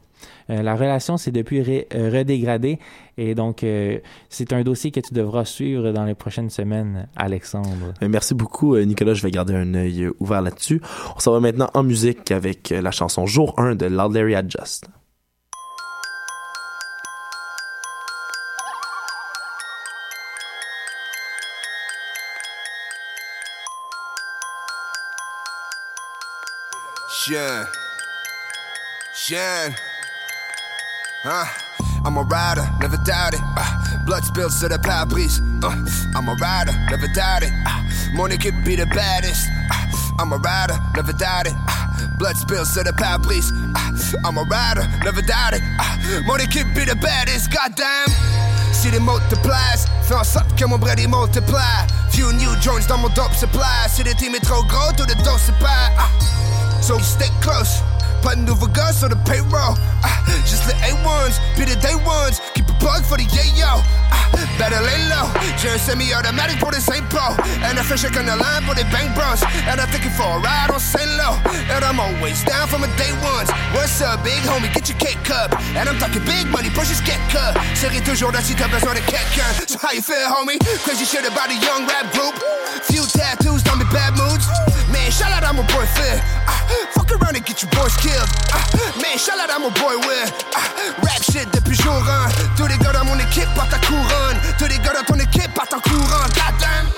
Euh, 0.50 0.62
la 0.62 0.74
relation 0.74 1.16
s'est 1.16 1.32
depuis 1.32 1.60
euh, 1.60 2.10
redégradée 2.10 2.78
et 3.18 3.34
donc 3.34 3.62
euh, 3.62 3.98
c'est 4.28 4.52
un 4.52 4.62
dossier 4.62 4.90
que 4.90 5.00
tu 5.00 5.14
devras 5.14 5.44
suivre 5.44 5.92
dans 5.92 6.04
les 6.04 6.14
prochaines 6.14 6.50
semaines, 6.50 7.08
Alexandre. 7.16 7.94
Merci 8.00 8.34
beaucoup, 8.34 8.76
Nicolas. 8.78 9.14
Je 9.14 9.22
vais 9.22 9.30
garder 9.30 9.54
un 9.54 9.74
œil 9.74 10.08
ouvert 10.20 10.42
là-dessus. 10.42 10.80
On 11.16 11.18
s'en 11.18 11.32
va 11.32 11.40
maintenant 11.40 11.70
en 11.74 11.82
musique 11.82 12.30
avec 12.30 12.70
la 12.70 12.90
chanson 12.90 13.26
Jour 13.26 13.54
1 13.58 13.74
de 13.74 13.86
Loud 13.86 14.14
Larry 14.14 14.34
Adjust. 14.34 14.86
Huh? 31.24 31.46
I'm 32.04 32.16
a 32.16 32.22
rider, 32.22 32.66
never 32.80 32.96
doubt 32.96 33.34
it. 33.34 33.40
Uh, 33.54 34.04
blood 34.04 34.24
spills 34.24 34.58
to 34.58 34.66
the 34.66 34.78
pare 34.82 35.06
Uh, 35.06 35.70
I'm 36.18 36.26
a 36.28 36.34
rider, 36.34 36.72
never 36.90 37.06
doubt 37.14 37.44
it. 37.44 37.52
Uh, 37.64 37.78
money 38.12 38.36
could 38.36 38.64
be 38.64 38.74
the 38.74 38.86
baddest. 38.86 39.46
Uh, 39.70 39.86
I'm 40.18 40.32
a 40.32 40.36
rider, 40.38 40.74
never 40.96 41.12
doubt 41.12 41.46
it. 41.46 41.54
Uh, 41.54 42.08
blood 42.18 42.36
spills 42.36 42.74
to 42.74 42.82
the 42.82 42.92
pare 42.98 43.22
Uh, 43.22 44.26
I'm 44.26 44.36
a 44.36 44.42
rider, 44.42 44.82
never 45.04 45.22
doubt 45.22 45.54
it. 45.54 45.62
Uh, 45.78 46.26
money 46.26 46.46
could 46.50 46.74
be 46.74 46.84
the 46.84 46.96
baddest. 46.96 47.52
Goddamn. 47.52 48.10
Les 48.90 48.98
multiplies, 48.98 49.86
fais 50.02 50.16
en 50.16 50.24
sorte 50.24 50.56
que 50.58 50.66
mon 50.66 50.76
bread 50.76 50.98
multiply. 51.08 51.86
Few 52.10 52.32
new 52.32 52.52
joints 52.60 52.88
dans 52.88 52.98
mon 52.98 53.10
dope 53.14 53.32
supply. 53.32 53.86
Si 53.88 54.02
le 54.02 54.12
team 54.14 54.34
est 54.34 54.44
trop 54.44 54.64
gros, 54.64 54.90
tout 54.96 55.06
le 55.06 55.14
dos 55.22 55.38
se. 55.38 55.52
Uh, 55.52 56.82
so 56.82 56.98
stay 56.98 57.30
close. 57.40 57.80
Pas 58.22 58.36
de 58.36 58.42
nouveaux 58.42 58.68
gars 58.68 58.92
sur 58.92 59.08
the 59.08 59.16
payroll. 59.24 59.76
Ah, 60.04 60.22
just 60.46 60.64
the 60.66 60.74
A1s, 60.86 61.40
be 61.56 61.64
the 61.64 61.74
day 61.80 61.94
ones. 62.06 62.40
Keep 62.54 62.68
a 62.68 62.72
plug 62.74 63.04
for 63.04 63.18
the 63.18 63.24
yayo. 63.24 63.82
Ah, 64.12 64.30
better 64.58 64.80
lay 64.80 64.98
low. 65.08 65.26
J'ai 65.56 65.70
un 65.70 65.78
semi-automatic 65.78 66.58
pour 66.58 66.70
les 66.70 66.80
Saint 66.80 67.02
Pro. 67.08 67.34
And 67.62 67.78
a 67.78 67.82
fish 67.82 68.04
on 68.04 68.26
the 68.26 68.36
line 68.36 68.62
for 68.66 68.74
the 68.74 68.84
bank 68.90 69.14
bros. 69.14 69.42
And 69.68 69.80
I'm 69.80 69.88
thinking 69.88 70.12
for 70.12 70.26
a 70.26 70.38
ride 70.38 70.70
on 70.70 70.80
Saint 70.80 71.08
Low. 71.18 71.36
And 71.70 71.84
I'm 71.84 72.00
always 72.00 72.42
down 72.44 72.68
from 72.68 72.84
a 72.84 72.90
day 72.96 73.12
ones. 73.22 73.50
What's 73.72 74.00
up, 74.00 74.22
big 74.24 74.42
homie? 74.48 74.72
Get 74.74 74.88
your 74.88 74.98
cake 74.98 75.22
cup. 75.24 75.52
And 75.76 75.88
I'm 75.88 75.98
talking 75.98 76.24
big 76.24 76.48
money, 76.50 76.70
push 76.70 76.90
your 76.90 77.00
get 77.04 77.20
cut. 77.30 77.56
Serai 77.74 78.00
toujours 78.00 78.32
là 78.32 78.40
si 78.42 78.54
t'as 78.54 78.68
besoin 78.68 78.94
de 78.94 79.00
quelqu'un. 79.00 79.50
So 79.66 79.78
how 79.78 79.92
you 79.92 80.02
feel, 80.02 80.28
homie? 80.28 80.58
Crazy 80.84 81.04
shit 81.04 81.26
about 81.26 81.50
a 81.50 81.56
young 81.58 81.86
rap 81.86 82.10
group. 82.12 82.34
Few 82.90 83.04
tattoos, 83.06 83.62
don't 83.62 83.78
be 83.78 83.86
bad 83.92 84.16
moods. 84.16 84.46
Man, 84.90 85.10
shout 85.10 85.32
out, 85.32 85.44
I'm 85.44 85.58
a 85.58 85.62
boy 85.62 85.86
Phil. 85.94 86.18
Ah, 86.46 86.64
fuck 86.92 87.10
around 87.12 87.36
and 87.36 87.44
get 87.44 87.62
your 87.62 87.70
boys 87.70 87.96
killed. 87.96 88.28
Ah, 88.52 88.64
man, 89.00 89.18
shout 89.18 89.38
out 89.38 89.50
I'm 89.52 89.62
mon 89.62 89.70
boy 89.74 89.96
Will. 90.06 90.28
Ah, 90.56 90.64
rap 91.02 91.22
shit 91.22 91.46
depuis 91.52 91.76
jour 91.76 91.92
1. 91.92 92.56
Tous 92.56 92.66
les 92.66 92.78
gars 92.78 92.92
dans 92.92 93.04
mon 93.04 93.18
équipe 93.18 93.48
partent 93.54 93.74
à 93.74 93.78
couronne. 94.32 94.54
Tous 94.58 94.66
les 94.66 94.78
gars 94.78 94.92
dans 94.92 95.04
ton 95.04 95.18
équipe 95.18 95.52
partent 95.54 95.74
en 95.74 95.80
courant. 95.80 96.24
Goddamn. 96.28 96.88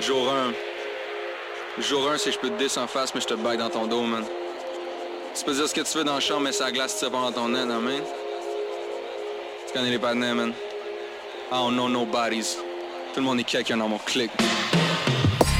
Jour 0.00 0.32
1. 1.76 1.82
Jour 1.82 2.10
1, 2.10 2.18
c'est 2.18 2.32
je 2.32 2.38
peux 2.38 2.50
te 2.50 2.58
descendre 2.58 2.86
en 2.86 2.88
face, 2.88 3.14
mais 3.14 3.20
je 3.20 3.26
te 3.26 3.34
baille 3.34 3.58
dans 3.58 3.70
ton 3.70 3.86
dos, 3.86 4.02
man. 4.02 4.24
Tu 5.34 5.44
peux 5.44 5.54
dire 5.54 5.68
ce 5.68 5.74
que 5.74 5.80
tu 5.82 5.98
veux 5.98 6.04
dans 6.04 6.16
le 6.16 6.20
champ, 6.20 6.40
mais 6.40 6.52
ça 6.52 6.70
glace, 6.72 6.94
tu 6.94 7.04
sais 7.04 7.10
pas 7.10 7.20
dans 7.20 7.32
ton 7.32 7.48
nez, 7.48 7.60
hein, 7.60 7.66
man. 7.66 8.02
Tu 9.66 9.72
connais 9.72 9.90
les 9.90 9.98
partenaires, 9.98 10.34
man. 10.34 10.52
I 11.50 11.54
don't 11.54 11.74
know 11.74 11.88
nobodies. 11.88 12.56
Tout 13.14 13.20
le 13.20 13.22
monde 13.22 13.40
est 13.40 13.44
quelqu'un 13.44 13.76
dans 13.76 13.88
mon 13.88 13.98
clic. 13.98 14.30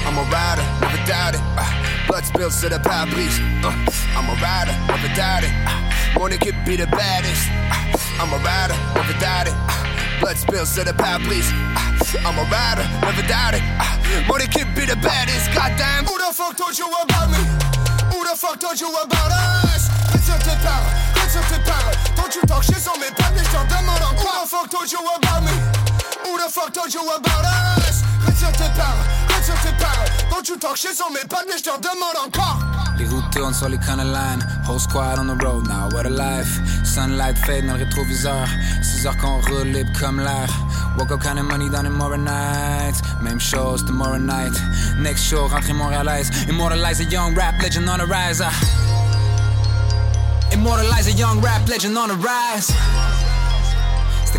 I'm 0.04 0.18
a 0.18 0.22
rider, 0.22 0.62
never 0.80 0.98
doubt 1.06 1.34
it. 1.34 1.40
Uh. 1.56 1.88
Blood 2.08 2.24
spills 2.24 2.60
to 2.62 2.70
the 2.70 2.80
pare 2.80 3.06
Uh, 3.06 3.70
I'm 4.16 4.30
a 4.30 4.34
rider, 4.40 4.72
never 4.88 5.14
doubt 5.14 5.44
it. 5.44 5.52
Uh, 5.66 6.18
Morning 6.18 6.38
could 6.38 6.56
be 6.64 6.76
the 6.76 6.86
baddest. 6.86 7.48
Uh, 7.70 8.22
I'm 8.22 8.32
a 8.32 8.38
rider, 8.38 8.74
never 8.94 9.12
doubt 9.20 9.46
it. 9.46 9.54
Uh, 9.54 9.87
blood 10.28 10.36
spills 10.36 10.74
to 10.74 10.84
the 10.84 10.92
pare 10.92 11.16
Uh, 11.16 12.26
I'm 12.26 12.36
a 12.36 12.44
rider, 12.52 12.84
never 13.00 13.24
doubt 13.24 13.54
it. 13.54 13.62
Uh, 13.80 14.28
Morning 14.28 14.50
could 14.52 14.68
be 14.76 14.84
the 14.84 14.96
baddest. 15.00 15.48
Goddamn. 15.56 16.04
Who 16.04 16.18
the 16.20 16.32
fuck 16.36 16.56
told 16.56 16.76
you 16.76 16.84
about 16.84 17.30
me? 17.32 17.40
Who 18.12 18.20
the 18.28 18.36
fuck 18.36 18.60
told 18.60 18.78
you 18.78 18.88
about 18.92 19.30
us? 19.32 19.88
It's 20.12 20.28
a 20.28 20.36
tes 20.44 20.58
paroles, 20.60 21.32
tes 21.48 21.60
paroles. 21.64 21.96
Don't 22.16 22.34
you 22.36 22.42
talk 22.42 22.62
shit 22.62 22.84
on 22.88 23.00
mes 23.00 23.08
mais 23.34 23.46
j'en 23.52 23.64
demande 23.72 24.04
encore. 24.04 24.36
Who 24.36 24.44
the 24.44 24.48
fuck 24.52 24.68
told 24.70 24.92
you 24.92 25.00
about 25.16 25.42
me? 25.48 25.54
Who 26.24 26.36
the 26.36 26.48
fuck 26.52 26.74
told 26.74 26.92
you 26.92 27.04
about 27.08 27.44
us? 27.48 28.04
It's 28.28 28.42
a 28.42 28.52
tes 28.52 28.68
paroles. 28.76 29.28
sur 29.42 29.54
tes 29.64 29.76
paroles. 29.80 30.10
Quand 30.30 30.42
tu 30.42 30.58
talk 30.58 30.76
shit 30.76 30.94
sur 30.94 31.10
mes 31.10 31.26
pattes, 31.26 31.46
mais 31.48 31.56
je 31.56 31.64
t'en 31.64 31.78
demande 31.78 32.16
encore. 32.26 32.58
Les 32.98 33.06
routes 33.06 33.30
tournent 33.30 33.54
sur 33.54 33.68
les 33.68 33.78
corner 33.78 34.04
line. 34.04 34.44
Whole 34.68 34.80
squad 34.80 35.18
on 35.18 35.26
the 35.26 35.42
road 35.42 35.66
now, 35.68 35.88
what 35.92 36.04
a 36.04 36.10
life. 36.10 36.60
Sunlight 36.98 37.38
fade 37.38 37.64
dans 37.64 37.74
le 37.74 37.84
rétroviseur. 37.84 38.48
6 38.82 39.06
heures 39.06 39.16
qu'on 39.18 39.40
roule 39.42 39.68
libre 39.68 39.92
comme 40.00 40.18
l'air. 40.18 40.48
Woke 40.98 41.12
up 41.12 41.20
kind 41.22 41.38
of 41.38 41.44
money 41.44 41.70
down 41.70 41.86
in 41.86 41.92
more 41.92 42.18
nights. 42.18 43.02
Même 43.22 43.38
chose 43.38 43.84
tomorrow 43.84 44.18
night. 44.18 44.52
Next 44.98 45.22
show, 45.22 45.46
rentrée 45.46 45.74
montréalaise. 45.74 46.28
Immortalize 46.48 47.00
a 47.00 47.04
young 47.04 47.36
rap 47.36 47.54
legend 47.62 47.88
on 47.88 47.98
the 47.98 48.06
rise. 48.06 48.40
Uh. 48.40 48.50
Immortalize 50.50 51.06
a 51.06 51.12
young 51.12 51.40
rap 51.40 51.68
legend 51.68 51.96
on 51.96 52.08
the 52.08 52.16
rise. 52.16 52.68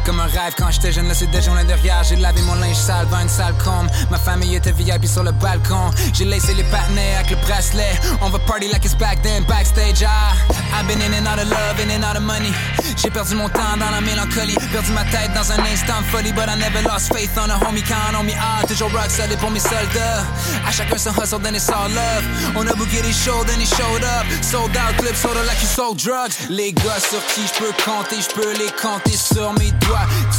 Comme 0.05 0.19
un 0.19 0.25
rêve 0.25 0.53
quand 0.57 0.71
j'étais 0.71 0.91
jeune, 0.91 1.07
là 1.07 1.13
c'est 1.13 1.27
déjà 1.27 1.41
journées 1.41 1.65
derrière. 1.65 2.03
J'ai 2.03 2.15
lavé 2.15 2.41
mon 2.41 2.55
linge 2.55 2.75
sale 2.75 3.07
dans 3.09 3.19
une 3.19 3.29
salle 3.29 3.53
com. 3.63 3.87
Ma 4.09 4.17
famille 4.17 4.55
était 4.55 4.71
VIP 4.71 5.05
sur 5.05 5.23
le 5.23 5.31
balcon. 5.31 5.91
J'ai 6.13 6.25
laissé 6.25 6.53
les 6.53 6.63
patinets 6.63 7.15
avec 7.15 7.31
le 7.31 7.35
bracelet. 7.47 7.91
On 8.21 8.29
va 8.29 8.39
party 8.39 8.67
like 8.67 8.85
it's 8.85 8.95
back 8.95 9.21
then, 9.21 9.43
backstage. 9.45 10.03
Ah, 10.05 10.33
I've 10.73 10.87
been 10.87 11.01
in 11.01 11.13
and 11.13 11.27
out 11.27 11.39
of 11.39 11.49
love, 11.49 11.79
in 11.79 11.91
and 11.91 12.03
out 12.03 12.15
of 12.15 12.23
money. 12.23 12.51
J'ai 12.97 13.09
perdu 13.09 13.35
mon 13.35 13.49
temps 13.49 13.77
dans 13.77 13.89
la 13.91 14.01
mélancolie. 14.01 14.55
Perdu 14.71 14.91
ma 14.93 15.03
tête 15.05 15.33
dans 15.33 15.51
un 15.51 15.59
instant 15.71 16.01
folie. 16.11 16.31
But 16.33 16.49
I 16.49 16.57
never 16.57 16.81
lost 16.87 17.13
faith 17.13 17.37
on 17.37 17.49
a 17.49 17.57
homie 17.65 17.83
count 17.83 18.15
on 18.19 18.23
me. 18.23 18.33
Ah, 18.39 18.65
toujours 18.67 18.91
rock 18.91 19.11
solid 19.11 19.37
pour 19.39 19.51
mes 19.51 19.59
soldats. 19.59 20.25
À 20.67 20.71
chacun 20.71 20.97
son 20.97 21.11
hustle, 21.11 21.41
then 21.41 21.55
it's 21.55 21.69
all 21.69 21.89
love. 21.89 22.23
On 22.55 22.65
a 22.67 22.73
booké 22.73 23.01
des 23.01 23.13
shows, 23.13 23.43
then 23.45 23.59
he 23.59 23.65
showed 23.65 24.03
up. 24.03 24.25
Sold 24.41 24.75
out, 24.75 24.95
clip, 24.97 25.15
sold 25.15 25.37
out 25.37 25.45
like 25.45 25.61
you 25.61 25.67
sold 25.67 25.97
drugs. 25.97 26.35
Les 26.49 26.73
gars 26.73 26.99
sur 26.99 27.23
qui 27.33 27.41
je 27.45 27.59
peux 27.59 27.73
compter, 27.85 28.17
je 28.21 28.33
peux 28.33 28.53
les 28.53 28.71
compter 28.81 29.15
sur 29.15 29.53
mes 29.53 29.71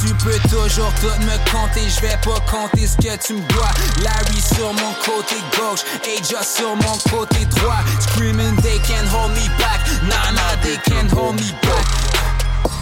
tu 0.00 0.14
peux 0.14 0.38
toujours 0.48 0.92
tout 1.00 1.06
me 1.20 1.50
compter, 1.50 1.88
je 1.88 2.00
vais 2.00 2.18
pas 2.24 2.40
compter 2.50 2.86
ce 2.86 2.96
que 2.96 3.16
tu 3.16 3.34
me 3.34 3.42
dois. 3.48 3.68
Larry 4.02 4.40
sur 4.40 4.72
mon 4.72 4.92
côté 5.04 5.36
gauche, 5.56 5.80
Aja 6.04 6.42
sur 6.42 6.76
mon 6.76 6.96
côté 7.10 7.44
droit. 7.46 7.80
Screaming, 8.00 8.56
they 8.62 8.78
can't 8.80 9.08
hold 9.08 9.32
me 9.32 9.48
back. 9.58 9.80
Nah, 10.02 10.32
nah, 10.32 10.56
they 10.62 10.76
can't 10.88 11.10
hold 11.10 11.36
me 11.36 11.50
back. 11.62 11.86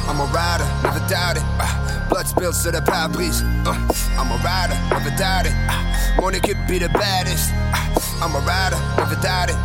I'm 0.09 0.20
a 0.20 0.24
rider, 0.26 0.66
never 0.83 1.00
doubt 1.09 1.37
it. 1.37 1.42
Uh, 1.61 2.09
blood 2.09 2.26
spills 2.26 2.62
to 2.62 2.70
the 2.70 2.81
pare-brise. 2.81 3.42
Uh, 3.66 3.74
I'm 4.18 4.31
a 4.33 4.37
rider, 4.42 4.76
never 4.90 5.11
doubt 5.16 5.46
it. 5.46 5.52
Uh, 5.68 6.20
Money 6.20 6.40
could 6.40 6.66
be 6.66 6.78
the 6.78 6.88
baddest. 6.88 7.52
I'm 8.20 8.35
a 8.35 8.40
rider, 8.40 8.78
never 8.96 9.16
doubt 9.22 9.50
it. 9.50 9.57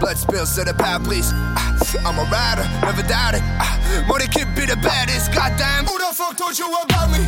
Blood 0.00 0.18
spills 0.18 0.54
to 0.56 0.64
the 0.64 0.74
pare-brise. 0.74 1.32
Uh, 1.32 2.06
I'm 2.06 2.18
a 2.18 2.24
rider, 2.30 2.68
never 2.82 3.02
doubt 3.02 3.34
it. 3.34 3.42
Uh, 3.58 4.04
money 4.06 4.26
could 4.28 4.54
be 4.54 4.66
the 4.66 4.76
baddest. 4.76 5.32
Goddamn, 5.32 5.86
who 5.86 5.96
the 5.98 6.12
fuck 6.12 6.36
told 6.36 6.58
you 6.58 6.68
about 6.68 7.10
me? 7.10 7.24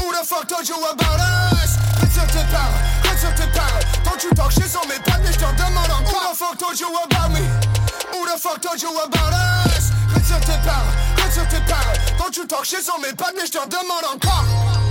Who 0.00 0.12
the 0.12 0.24
fuck 0.24 0.46
told 0.48 0.68
you 0.68 0.76
about 0.76 1.20
us? 1.20 1.78
Up 2.04 2.30
tes 2.30 3.24
up 3.24 3.34
tes. 3.36 4.04
Don't 4.04 4.22
you 4.22 4.30
talk 4.30 4.52
shit 4.52 4.68
sur 4.68 4.84
mes 4.86 4.98
pattes, 5.04 5.20
mais 5.24 5.32
j't'en 5.32 5.52
demande 5.56 5.90
encore. 5.90 6.20
Who 6.20 6.28
the 6.28 6.36
fuck 6.36 6.58
told 6.58 6.78
you 6.78 6.88
about 6.88 7.30
me? 7.32 7.40
Who 8.12 8.26
the 8.26 8.38
fuck 8.38 8.60
told 8.60 8.80
you 8.82 8.90
about 8.90 9.32
us? 9.32 9.90
Retire 10.12 10.40
tes 10.40 10.58
paroles, 10.62 10.94
retire 11.16 11.48
tes 11.48 11.60
paroles. 11.66 11.98
Don't 12.18 12.36
you 12.36 12.46
talk 12.46 12.64
shit 12.64 12.82
sur 12.82 12.98
mes 12.98 13.12
pattes, 13.14 13.34
mais 13.36 13.46
j't'en 13.46 13.66
demande 13.66 14.04
encore. 14.12 14.83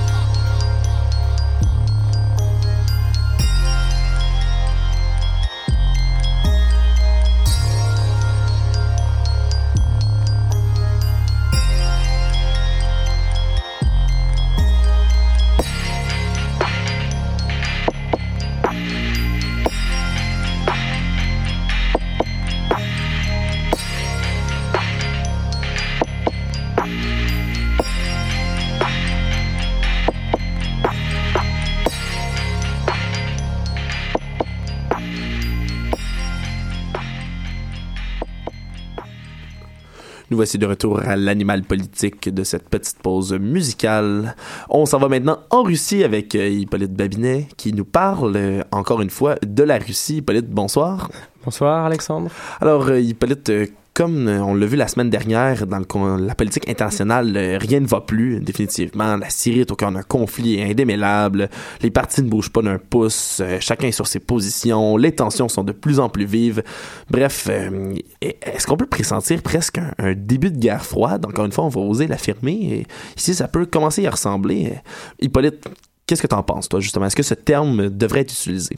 Nous 40.34 40.38
voici 40.38 40.58
de 40.58 40.66
retour 40.66 41.00
à 41.00 41.16
l'animal 41.16 41.62
politique 41.62 42.28
de 42.28 42.44
cette 42.44 42.68
petite 42.68 42.98
pause 42.98 43.34
musicale. 43.34 44.36
On 44.68 44.88
s'en 44.88 44.98
va 44.98 45.08
maintenant 45.08 45.38
en 45.52 45.62
Russie 45.62 46.04
avec 46.04 46.34
euh, 46.34 46.50
Hippolyte 46.50 46.94
Babinet 46.94 47.48
qui 47.56 47.72
nous 47.72 47.86
parle 47.86 48.36
euh, 48.36 48.64
encore 48.72 49.04
une 49.04 49.12
fois 49.12 49.36
de 49.46 49.62
la 49.62 49.78
Russie. 49.78 50.18
Hippolyte, 50.18 50.50
bonsoir. 50.50 51.12
Bonsoir 51.46 51.86
Alexandre. 51.86 52.32
Alors 52.60 52.88
euh, 52.88 53.00
Hippolyte, 53.00 53.52
comme 53.94 54.28
euh, 54.28 54.44
on 54.44 54.56
l'a 54.56 54.66
vu 54.66 54.76
la 54.76 54.88
semaine 54.88 55.10
dernière 55.10 55.68
dans 55.68 56.18
la 56.18 56.36
politique 56.36 56.68
internationale, 56.68 57.38
euh, 57.38 57.58
rien 57.60 57.80
ne 57.80 57.86
va 57.86 58.02
plus 58.02 58.40
définitivement. 58.40 59.18
La 59.18 59.30
Syrie 59.30 59.62
est 59.62 59.72
au 59.72 59.76
cœur 59.76 59.92
d'un 59.92 60.02
conflit 60.02 60.62
indémêlable. 60.62 61.50
Les 61.82 61.92
partis 61.92 62.24
ne 62.24 62.30
bougent 62.30 62.50
pas 62.50 62.64
d'un 62.64 62.80
pouce. 62.80 63.40
Euh, 63.42 63.58
chacun 63.60 63.88
est 63.88 63.92
sur 63.92 64.08
ses 64.08 64.20
positions. 64.20 64.98
Les 64.98 65.12
tensions 65.12 65.48
sont 65.48 65.64
de 65.64 65.74
plus 65.74 66.00
en 66.00 66.10
plus 66.10 66.26
vives. 66.26 66.64
Bref, 67.10 67.50
est-ce 68.22 68.66
qu'on 68.66 68.78
peut 68.78 68.88
pressentir 68.88 69.42
presque 69.44 69.78
un, 69.78 70.14
début 70.16 70.50
de 70.50 70.58
guerre 70.58 70.86
froide? 70.86 71.26
Encore 71.26 71.46
une 71.46 71.52
fois, 71.52 71.66
on 71.66 71.70
va 71.70 71.82
oser 71.82 72.08
l'affirmer. 72.08 72.88
Ici, 73.16 73.36
ça 73.36 73.48
peut 73.48 73.66
commencer 73.66 74.08
à 74.08 74.12
ressembler. 74.12 74.74
Hippolyte, 75.22 75.68
Qu'est-ce 76.06 76.22
que 76.22 76.28
tu 76.28 76.36
en 76.36 76.44
penses, 76.44 76.68
toi, 76.68 76.82
justement? 76.82 77.06
Est-ce 77.06 77.16
que 77.16 77.24
ce 77.24 77.34
terme 77.34 77.90
devrait 77.90 78.22
être 78.22 78.34
utilisé? 78.34 78.76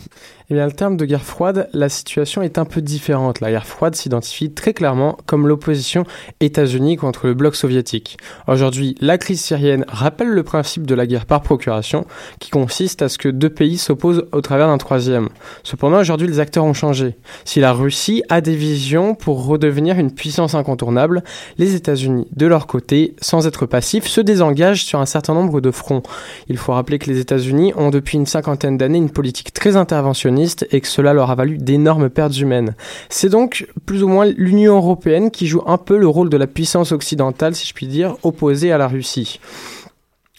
Eh 0.52 0.54
bien, 0.54 0.68
le 0.68 0.74
terme 0.74 0.96
de 0.96 1.06
guerre 1.06 1.24
froide, 1.24 1.70
la 1.74 1.90
situation 1.90 2.44
est 2.44 2.60
un 2.60 2.66
peu 2.66 2.80
différente. 2.80 3.40
La 3.40 3.50
guerre 3.50 3.66
froide 3.66 3.96
s'identifie 3.96 4.52
très 4.52 4.74
clairement 4.74 5.18
comme 5.26 5.48
l'opposition 5.48 6.04
États-Unis 6.40 6.98
contre 6.98 7.26
le 7.26 7.34
bloc 7.34 7.56
soviétique. 7.56 8.18
Aujourd'hui, 8.48 8.96
la 9.02 9.18
crise 9.18 9.42
syrienne 9.42 9.86
rappelle 9.88 10.28
le 10.28 10.44
principe 10.44 10.86
de 10.86 10.94
la 10.94 11.08
guerre 11.08 11.26
par 11.26 11.42
procuration, 11.42 12.06
qui 12.40 12.52
consiste 12.52 13.02
à 13.02 13.10
ce 13.10 13.18
que 13.18 13.28
deux 13.28 13.50
pays 13.50 13.80
s'opposent 13.80 14.28
au 14.32 14.42
travers 14.42 14.68
d'un 14.68 14.78
troisième. 14.78 15.30
Cependant, 15.64 16.00
aujourd'hui, 16.00 16.28
les 16.28 16.40
acteurs 16.40 16.66
ont 16.66 16.74
changé. 16.74 17.16
Si 17.44 17.60
la 17.60 17.74
Russie 17.74 18.22
a 18.30 18.40
des 18.40 18.56
visions 18.56 19.16
pour 19.16 19.48
redevenir 19.48 19.98
une 19.98 20.12
puissance 20.12 20.54
incontournable, 20.54 21.24
les 21.58 21.74
États-Unis, 21.74 22.28
de 22.36 22.46
leur 22.46 22.68
côté, 22.68 23.16
sans 23.20 23.48
être 23.48 23.66
passifs, 23.66 24.06
se 24.06 24.22
désengagent 24.22 24.84
sur 24.84 25.00
un 25.00 25.08
certain 25.08 25.34
nombre 25.34 25.60
de 25.60 25.72
fronts. 25.72 26.04
Il 26.50 26.58
faut 26.58 26.74
rappeler 26.74 27.00
que 27.00 27.10
les 27.10 27.20
États-Unis 27.20 27.74
ont 27.76 27.90
depuis 27.90 28.20
une 28.20 28.28
cinquantaine 28.28 28.78
d'années 28.78 29.00
une 29.00 29.10
politique 29.10 29.52
très 29.52 29.76
interventionniste 29.76 30.35
et 30.38 30.82
que 30.82 30.88
cela 30.88 31.14
leur 31.14 31.32
a 31.32 31.36
valu 31.36 31.58
d'énormes 31.58 32.10
pertes 32.10 32.38
humaines. 32.38 32.76
C'est 33.10 33.30
donc 33.30 33.68
plus 33.86 34.04
ou 34.04 34.08
moins 34.08 34.26
l'Union 34.26 34.76
européenne 34.76 35.32
qui 35.32 35.48
joue 35.48 35.62
un 35.66 35.78
peu 35.78 35.98
le 35.98 36.08
rôle 36.08 36.30
de 36.30 36.38
la 36.38 36.48
puissance 36.48 36.92
occidentale, 36.92 37.56
si 37.56 37.68
je 37.68 37.74
puis 37.74 37.88
dire, 37.88 38.16
opposée 38.24 38.72
à 38.72 38.78
la 38.78 38.88
Russie. 38.88 39.40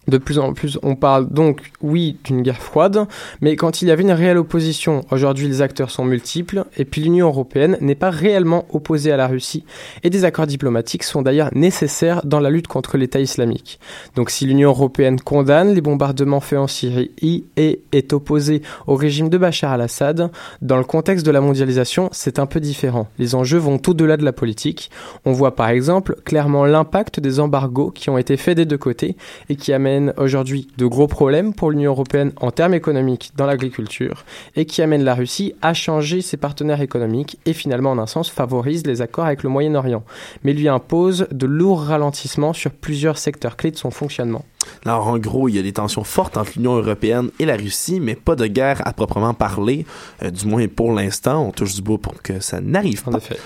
De 0.08 0.18
plus 0.18 0.38
en 0.38 0.52
plus, 0.52 0.78
on 0.82 0.94
parle 0.94 1.28
donc, 1.28 1.72
oui, 1.82 2.16
d'une 2.24 2.42
guerre 2.42 2.62
froide, 2.62 3.06
mais 3.40 3.56
quand 3.56 3.82
il 3.82 3.88
y 3.88 3.90
avait 3.90 4.02
une 4.02 4.12
réelle 4.12 4.38
opposition, 4.38 5.00
aujourd'hui 5.10 5.48
les 5.48 5.62
acteurs 5.62 5.90
sont 5.90 6.04
multiples, 6.04 6.64
et 6.76 6.84
puis 6.84 7.00
l'Union 7.00 7.26
européenne 7.26 7.76
n'est 7.80 7.96
pas 7.96 8.10
réellement 8.10 8.66
opposée 8.72 9.10
à 9.10 9.16
la 9.16 9.26
Russie, 9.26 9.64
et 10.04 10.10
des 10.10 10.24
accords 10.24 10.46
diplomatiques 10.46 11.02
sont 11.02 11.22
d'ailleurs 11.22 11.50
nécessaires 11.54 12.20
dans 12.24 12.38
la 12.38 12.50
lutte 12.50 12.68
contre 12.68 12.98
l'État 12.98 13.18
islamique. 13.18 13.80
Donc 14.14 14.30
si 14.30 14.46
l'Union 14.46 14.70
européenne 14.70 15.20
condamne 15.20 15.74
les 15.74 15.80
bombardements 15.80 16.40
faits 16.40 16.58
en 16.58 16.68
Syrie 16.68 17.10
et 17.20 17.80
est 17.92 18.12
opposée 18.12 18.62
au 18.86 18.94
régime 18.94 19.28
de 19.28 19.38
Bachar 19.38 19.72
al-Assad, 19.72 20.30
dans 20.62 20.76
le 20.76 20.84
contexte 20.84 21.26
de 21.26 21.32
la 21.32 21.40
mondialisation, 21.40 22.10
c'est 22.12 22.38
un 22.38 22.46
peu 22.46 22.60
différent. 22.60 23.08
Les 23.18 23.34
enjeux 23.34 23.58
vont 23.58 23.80
au-delà 23.86 24.16
de 24.16 24.24
la 24.24 24.32
politique. 24.32 24.90
On 25.24 25.32
voit 25.32 25.56
par 25.56 25.68
exemple 25.68 26.16
clairement 26.24 26.64
l'impact 26.64 27.18
des 27.18 27.40
embargos 27.40 27.90
qui 27.90 28.10
ont 28.10 28.18
été 28.18 28.36
faits 28.36 28.56
des 28.56 28.66
deux 28.66 28.78
côtés 28.78 29.16
et 29.48 29.56
qui 29.56 29.72
amènent 29.72 29.95
aujourd'hui 30.16 30.68
de 30.76 30.87
gros 30.87 31.06
problèmes 31.06 31.54
pour 31.54 31.70
l'Union 31.70 31.92
européenne 31.92 32.32
en 32.37 32.50
termes 32.50 32.74
économiques 32.74 33.32
dans 33.37 33.46
l'agriculture 33.46 34.24
et 34.54 34.66
qui 34.66 34.82
amène 34.82 35.04
la 35.04 35.14
Russie 35.14 35.54
à 35.62 35.74
changer 35.74 36.20
ses 36.20 36.37
partenaires 36.37 36.80
économiques 36.80 37.38
et 37.46 37.52
finalement 37.52 37.90
en 37.90 37.98
un 37.98 38.06
sens 38.06 38.30
favorise 38.30 38.87
les 38.87 39.02
accords 39.02 39.26
avec 39.26 39.42
le 39.42 39.50
Moyen-Orient, 39.50 40.04
mais 40.44 40.52
lui 40.52 40.68
impose 40.68 41.26
de 41.30 41.46
lourds 41.46 41.82
ralentissements 41.82 42.52
sur 42.52 42.70
plusieurs 42.70 43.18
secteurs 43.18 43.56
clés 43.56 43.70
de 43.70 43.76
son 43.76 43.90
fonctionnement. 43.90 44.44
Alors, 44.87 45.09
en 45.09 45.18
gros, 45.18 45.49
il 45.49 45.57
y 45.57 45.59
a 45.59 45.62
des 45.62 45.72
tensions 45.72 46.05
fortes 46.05 46.37
entre 46.37 46.53
l'Union 46.55 46.77
européenne 46.77 47.31
et 47.40 47.44
la 47.44 47.57
Russie, 47.57 47.99
mais 47.99 48.14
pas 48.14 48.37
de 48.37 48.46
guerre 48.46 48.83
à 48.87 48.92
proprement 48.92 49.35
parler, 49.35 49.85
euh, 50.22 50.31
du 50.31 50.46
moins 50.46 50.68
pour 50.68 50.92
l'instant. 50.92 51.44
On 51.44 51.51
touche 51.51 51.75
du 51.75 51.83
bout 51.83 51.99
pour 51.99 52.22
que 52.22 52.38
ça 52.38 52.61
n'arrive 52.61 53.03
pas. 53.03 53.11
En 53.11 53.16
effet. 53.16 53.37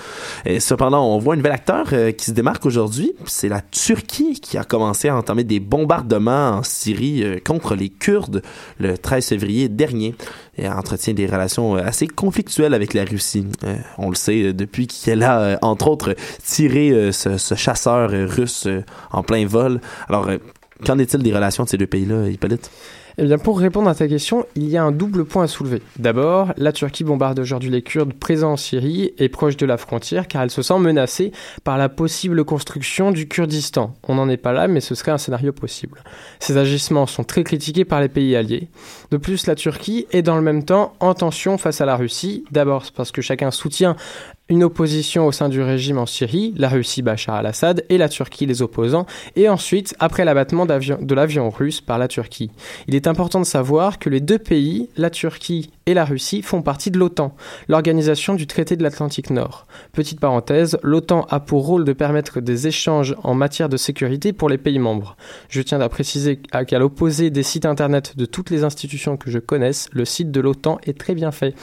Et 0.45 0.61
cependant, 0.61 1.03
on 1.03 1.19
voit 1.19 1.33
un 1.33 1.37
nouvel 1.39 1.53
acteur 1.53 1.87
euh, 1.95 2.13
qui 2.13 2.27
se 2.27 2.33
démarque 2.33 2.67
aujourd'hui. 2.67 3.15
C'est 3.25 3.49
la 3.49 3.63
Turquie 3.63 4.39
qui 4.39 4.59
a 4.59 4.65
commencé 4.65 5.09
à 5.09 5.17
entamer 5.17 5.45
des 5.45 5.61
bombardements 5.61 6.59
en 6.59 6.63
Syrie 6.63 7.25
euh, 7.25 7.39
contre 7.43 7.75
les 7.75 7.89
Kurdes 7.89 8.43
le 8.79 8.99
13 8.99 9.29
février 9.29 9.71
dernier 9.71 10.15
et 10.59 10.69
entretient 10.69 11.15
des 11.15 11.27
relations 11.27 11.77
assez 11.77 12.07
conflictuelles 12.07 12.75
avec 12.75 12.93
la 12.93 13.05
Russie. 13.05 13.47
on 13.97 14.11
le 14.11 14.15
sait 14.15 14.53
depuis 14.53 14.87
qu'elle 14.87 15.23
a, 15.23 15.59
entre 15.63 15.89
autres, 15.89 16.15
tiré 16.45 17.13
ce, 17.13 17.39
ce, 17.39 17.55
chasseur 17.55 18.11
russe 18.11 18.69
en 19.11 19.23
plein 19.23 19.47
vol. 19.47 19.81
Alors, 20.09 20.29
Qu'en 20.85 20.99
est-il 20.99 21.23
des 21.23 21.35
relations 21.35 21.65
de 21.65 21.69
ces 21.69 21.77
deux 21.77 21.87
pays-là, 21.87 22.29
Hippolyte? 22.29 22.71
Eh 23.19 23.25
bien, 23.25 23.39
pour 23.39 23.59
répondre 23.61 23.89
à 23.89 23.95
ta 23.95 24.09
question, 24.09 24.47
il 24.55 24.69
y 24.69 24.77
a 24.77 24.83
un 24.83 24.93
double 24.93 25.25
point 25.25 25.45
à 25.45 25.47
soulever. 25.47 25.83
D'abord, 25.99 26.55
la 26.57 26.73
Turquie 26.73 27.05
bombarde 27.05 27.39
aujourd'hui 27.39 27.69
les 27.69 27.83
Kurdes 27.83 28.15
présents 28.15 28.53
en 28.53 28.57
Syrie 28.57 29.13
et 29.19 29.29
proches 29.29 29.59
de 29.59 29.67
la 29.67 29.77
frontière 29.77 30.27
car 30.27 30.43
elle 30.43 30.51
se 30.51 30.63
sent 30.63 30.79
menacée 30.79 31.33
par 31.65 31.77
la 31.77 31.89
possible 31.89 32.45
construction 32.45 33.11
du 33.11 33.29
Kurdistan. 33.29 33.95
On 34.09 34.15
n'en 34.15 34.29
est 34.29 34.37
pas 34.37 34.53
là, 34.53 34.69
mais 34.69 34.81
ce 34.81 34.95
serait 34.95 35.11
un 35.11 35.19
scénario 35.19 35.53
possible. 35.53 36.03
Ces 36.39 36.57
agissements 36.57 37.07
sont 37.07 37.25
très 37.25 37.45
critiqués 37.45 37.85
par 37.85 38.01
les 38.01 38.09
pays 38.09 38.37
alliés. 38.37 38.69
De 39.11 39.17
plus, 39.17 39.47
la 39.47 39.55
Turquie 39.55 40.07
est 40.13 40.23
dans 40.23 40.37
le 40.37 40.43
même 40.43 40.65
temps 40.65 40.95
en 41.01 41.13
tension 41.13 41.59
face 41.59 41.81
à 41.81 41.87
la 41.87 41.97
Russie, 41.97 42.45
d'abord 42.53 42.85
parce 42.95 43.13
que 43.13 43.21
chacun 43.23 43.51
soutient 43.51 43.97
une 44.51 44.65
opposition 44.65 45.27
au 45.27 45.33
sein 45.33 45.49
du 45.49 45.63
régime 45.63 45.97
en 45.97 46.07
Syrie, 46.07 46.53
la 46.57 46.69
Russie 46.69 47.03
Bachar 47.03 47.37
al-Assad 47.37 47.85
et 47.89 47.97
la 47.99 48.09
Turquie 48.09 48.47
les 48.47 48.63
opposants, 48.63 49.07
et 49.37 49.49
ensuite 49.49 49.95
après 50.01 50.25
l'abattement 50.25 50.67
de 50.67 51.15
l'avion 51.15 51.51
russe 51.51 51.81
par 51.81 51.99
la 51.99 52.09
Turquie. 52.09 52.51
Il 52.89 52.97
est 52.97 53.07
important 53.07 53.41
de 53.41 53.47
savoir 53.47 53.99
que 54.01 54.11
les 54.11 54.21
deux 54.21 54.39
pays, 54.39 54.89
la 54.97 55.09
Turquie 55.09 55.71
et 55.87 55.95
la 55.95 56.05
Russie, 56.05 56.43
font 56.43 56.63
partie 56.63 56.91
de 56.91 56.99
l'OTAN, 56.99 57.35
l'organisation 57.69 58.35
du 58.35 58.49
traité 58.49 58.77
de 58.77 58.83
l'Atlantique 58.83 59.31
Nord. 59.31 59.67
Petite 59.93 60.19
parenthèse, 60.19 60.79
l'OTAN 60.83 61.27
a 61.31 61.39
pour 61.39 61.65
rôle 61.65 61.85
de 61.85 61.93
permettre 61.93 62.41
des 62.41 62.67
échanges 62.67 63.15
en 63.23 63.35
matière 63.35 63.69
de 63.69 63.77
sécurité 63.77 64.33
pour 64.33 64.49
les 64.49 64.59
pays 64.59 64.81
membres. 64.81 65.17
Je 65.49 65.63
tiens 65.63 65.81
à 65.81 65.89
préciser 65.89 66.37
qu'à 66.39 66.79
l'opposé 66.81 67.31
des 67.31 67.45
sites 67.45 67.67
internet 67.67 68.17
de 68.17 68.25
toutes 68.25 68.51
les 68.51 68.65
institutions 68.65 69.17
que 69.17 69.31
je 69.31 69.39
connaisse, 69.39 69.89
le 69.93 70.05
site 70.05 70.33
de 70.33 70.41
l'OTAN 70.41 70.79
est 70.85 70.99
très 70.99 71.15
bien 71.15 71.31
fait. 71.31 71.55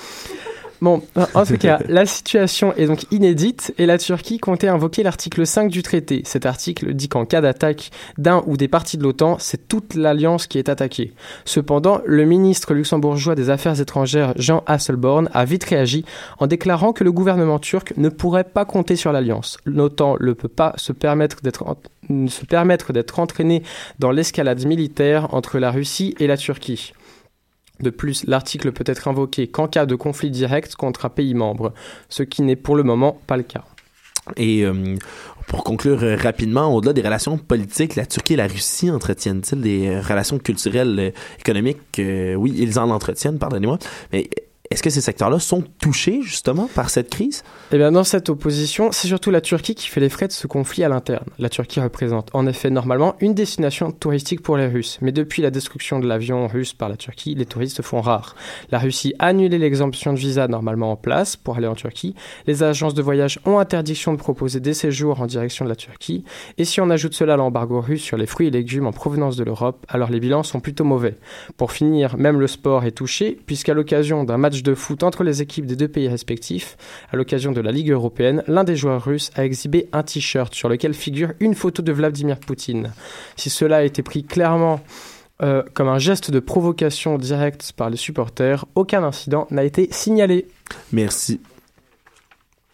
Bon, 0.82 1.02
en 1.34 1.46
tout 1.46 1.58
cas, 1.58 1.80
la 1.88 2.06
situation 2.06 2.74
est 2.76 2.86
donc 2.86 3.12
inédite 3.12 3.74
et 3.80 3.86
la 3.88 3.98
Turquie 3.98 4.38
comptait 4.38 4.68
invoquer 4.68 5.02
l'article 5.02 5.48
5 5.48 5.72
du 5.72 5.82
traité. 5.82 6.22
Cet 6.26 6.46
article 6.46 6.94
dit 6.94 7.10
qu'en 7.10 7.26
cas 7.26 7.42
d'attaque 7.42 7.90
d'un 8.18 8.44
ou 8.46 8.58
des 8.58 8.68
parties 8.68 8.98
de 8.98 9.04
l'OTAN, 9.04 9.38
c'est 9.40 9.68
toute 9.68 9.96
l'alliance 9.96 10.46
qui 10.46 10.60
est 10.60 10.70
attaquée. 10.70 11.13
Cependant, 11.46 12.02
le 12.06 12.26
ministre 12.26 12.76
luxembourgeois 12.76 13.34
des 13.34 13.50
Affaires 13.50 13.82
étrangères 13.82 14.34
Jean 14.36 14.63
Hasselborn 14.68 15.30
a 15.34 15.46
vite 15.46 15.63
réagi 15.63 16.06
en 16.40 16.46
déclarant 16.46 16.94
que 16.94 17.04
le 17.04 17.12
gouvernement 17.12 17.60
turc 17.60 17.94
ne 17.98 18.10
pourrait 18.10 18.44
pas 18.44 18.66
compter 18.66 18.96
sur 18.96 19.12
l'alliance. 19.12 19.58
L'OTAN 19.66 20.18
ne 20.20 20.34
peut 20.34 20.48
pas 20.48 20.74
se 20.78 20.92
permettre 20.92 21.42
d'être 21.42 21.78
se 22.28 22.46
permettre 22.46 22.94
d'être 22.94 23.20
entraîné 23.20 23.63
dans 24.00 24.12
l'escalade 24.12 24.66
militaire 24.66 25.34
entre 25.34 25.60
la 25.60 25.72
Russie 25.72 26.16
et 26.20 26.28
la 26.28 26.38
Turquie. 26.38 26.94
De 27.80 27.90
plus, 27.90 28.26
l'article 28.26 28.72
peut 28.72 28.84
être 28.88 29.08
invoqué 29.08 29.48
qu'en 29.48 29.68
cas 29.68 29.86
de 29.86 29.96
conflit 29.96 30.32
direct 30.32 30.76
contre 30.76 31.06
un 31.06 31.10
pays 31.10 31.34
membre, 31.34 31.74
ce 32.10 32.24
qui 32.24 32.42
n'est 32.42 32.56
pour 32.56 32.76
le 32.76 32.84
moment 32.84 33.20
pas 33.28 33.38
le 33.38 33.44
cas. 33.44 33.63
Et 34.36 34.66
euh, 34.66 34.96
pour 35.48 35.63
conclure 35.63 36.04
euh, 36.04 36.16
rapidement, 36.16 36.74
au-delà 36.74 36.94
des 36.94 37.02
relations 37.02 37.38
politiques, 37.38 37.96
la 37.96 38.06
Turquie 38.06 38.34
et 38.34 38.38
la 38.38 38.48
Russie 38.48 38.92
entretiennent-ils 38.92 39.62
des 39.62 40.00
relations 40.00 40.38
culturelles, 40.38 41.00
euh, 41.00 41.12
économiques? 41.40 41.80
Oui, 41.98 42.54
ils 42.58 42.78
en 42.80 42.90
entretiennent, 42.90 43.40
pardonnez-moi. 43.40 43.78
Est-ce 44.69 44.84
que 44.84 44.89
ces 44.89 45.01
secteurs-là 45.01 45.39
sont 45.39 45.63
touchés 45.80 46.21
justement 46.21 46.69
par 46.73 46.89
cette 46.89 47.10
crise? 47.10 47.43
Eh 47.71 47.77
bien, 47.77 47.91
dans 47.91 48.03
cette 48.03 48.30
opposition, 48.30 48.91
c'est 48.91 49.08
surtout 49.08 49.32
la 49.32 49.41
Turquie 49.41 49.75
qui 49.75 49.88
fait 49.88 49.99
les 49.99 50.10
frais 50.10 50.27
de 50.27 50.34
ce 50.34 50.47
conflit 50.47 50.84
à 50.84 50.89
l'interne. 50.89 51.25
La 51.39 51.49
Turquie 51.49 51.80
représente 51.80 52.30
en 52.34 52.47
effet 52.47 52.69
normalement 52.69 53.15
une 53.19 53.34
destination 53.34 53.91
touristique 53.91 54.41
pour 54.41 54.58
les 54.58 54.67
Russes, 54.67 54.97
mais 55.01 55.12
depuis 55.12 55.41
la 55.41 55.51
destruction 55.51 55.99
de 55.99 56.08
l'avion 56.08 56.47
russe 56.47 56.73
par 56.73 56.89
la 56.89 56.97
Turquie, 56.97 57.36
les 57.36 57.45
touristes 57.45 57.77
se 57.77 57.82
font 57.82 58.01
rares. 58.01 58.36
La 58.71 58.80
Russie 58.80 59.13
a 59.19 59.27
annulé 59.27 59.58
l'exemption 59.58 60.13
de 60.13 60.19
visa 60.19 60.47
normalement 60.47 60.91
en 60.91 60.95
place 60.95 61.36
pour 61.36 61.58
aller 61.58 61.67
en 61.67 61.75
Turquie. 61.75 62.15
Les 62.45 62.63
agences 62.63 62.93
de 62.93 63.01
voyage 63.01 63.39
ont 63.45 63.60
interdiction 63.60 64.13
de 64.13 64.17
proposer 64.17 64.60
des 64.60 64.73
séjours 64.73 65.21
en 65.21 65.27
direction 65.27 65.65
de 65.65 65.69
la 65.69 65.75
Turquie. 65.75 66.23
Et 66.58 66.65
si 66.65 66.82
on 66.82 66.89
ajoute 66.89 67.13
cela 67.13 67.34
à 67.34 67.38
l'embargo 67.38 67.80
russe 67.82 68.01
sur 68.01 68.17
les 68.17 68.25
fruits 68.25 68.47
et 68.47 68.51
légumes 68.51 68.88
en 68.88 68.91
provenance 68.91 69.36
de 69.38 69.43
l'Europe, 69.43 69.86
alors 69.88 70.10
les 70.10 70.19
bilans 70.19 70.43
sont 70.43 70.60
plutôt 70.60 70.84
mauvais. 70.84 71.17
Pour 71.56 71.71
finir, 71.71 72.17
même 72.17 72.39
le 72.39 72.47
sport 72.47 72.84
est 72.84 72.91
touché, 72.91 73.38
puisqu'à 73.45 73.73
l'occasion 73.73 74.23
d'un 74.23 74.38
match 74.38 74.57
de 74.63 74.76
foot 74.76 75.04
entre 75.04 75.24
les 75.24 75.41
équipes 75.41 75.65
des 75.65 75.76
deux 75.76 75.88
pays 75.88 76.08
respectifs. 76.08 76.78
À 77.12 77.15
l'occasion 77.15 77.52
de 77.52 77.62
la 77.62 77.72
Ligue 77.72 77.91
européenne, 77.91 78.43
l'un 78.48 78.63
des 78.63 78.76
joueurs 78.76 79.04
russes 79.04 79.32
a 79.36 79.46
exhibé 79.46 79.89
un 79.93 80.04
t-shirt 80.04 80.54
sur 80.54 80.70
lequel 80.70 80.93
figure 80.93 81.34
une 81.39 81.56
photo 81.56 81.82
de 81.82 81.91
Vladimir 81.91 82.39
Poutine. 82.39 82.93
Si 83.36 83.50
cela 83.50 83.78
a 83.78 83.84
été 83.84 84.04
pris 84.04 84.24
clairement 84.24 84.82
euh, 85.41 85.63
comme 85.74 85.88
un 85.88 86.00
geste 86.00 86.32
de 86.32 86.39
provocation 86.39 87.17
directe 87.17 87.74
par 87.76 87.89
les 87.89 87.98
supporters, 87.98 88.65
aucun 88.76 89.04
incident 89.04 89.48
n'a 89.52 89.63
été 89.63 89.88
signalé. 89.91 90.48
Merci. 90.91 91.39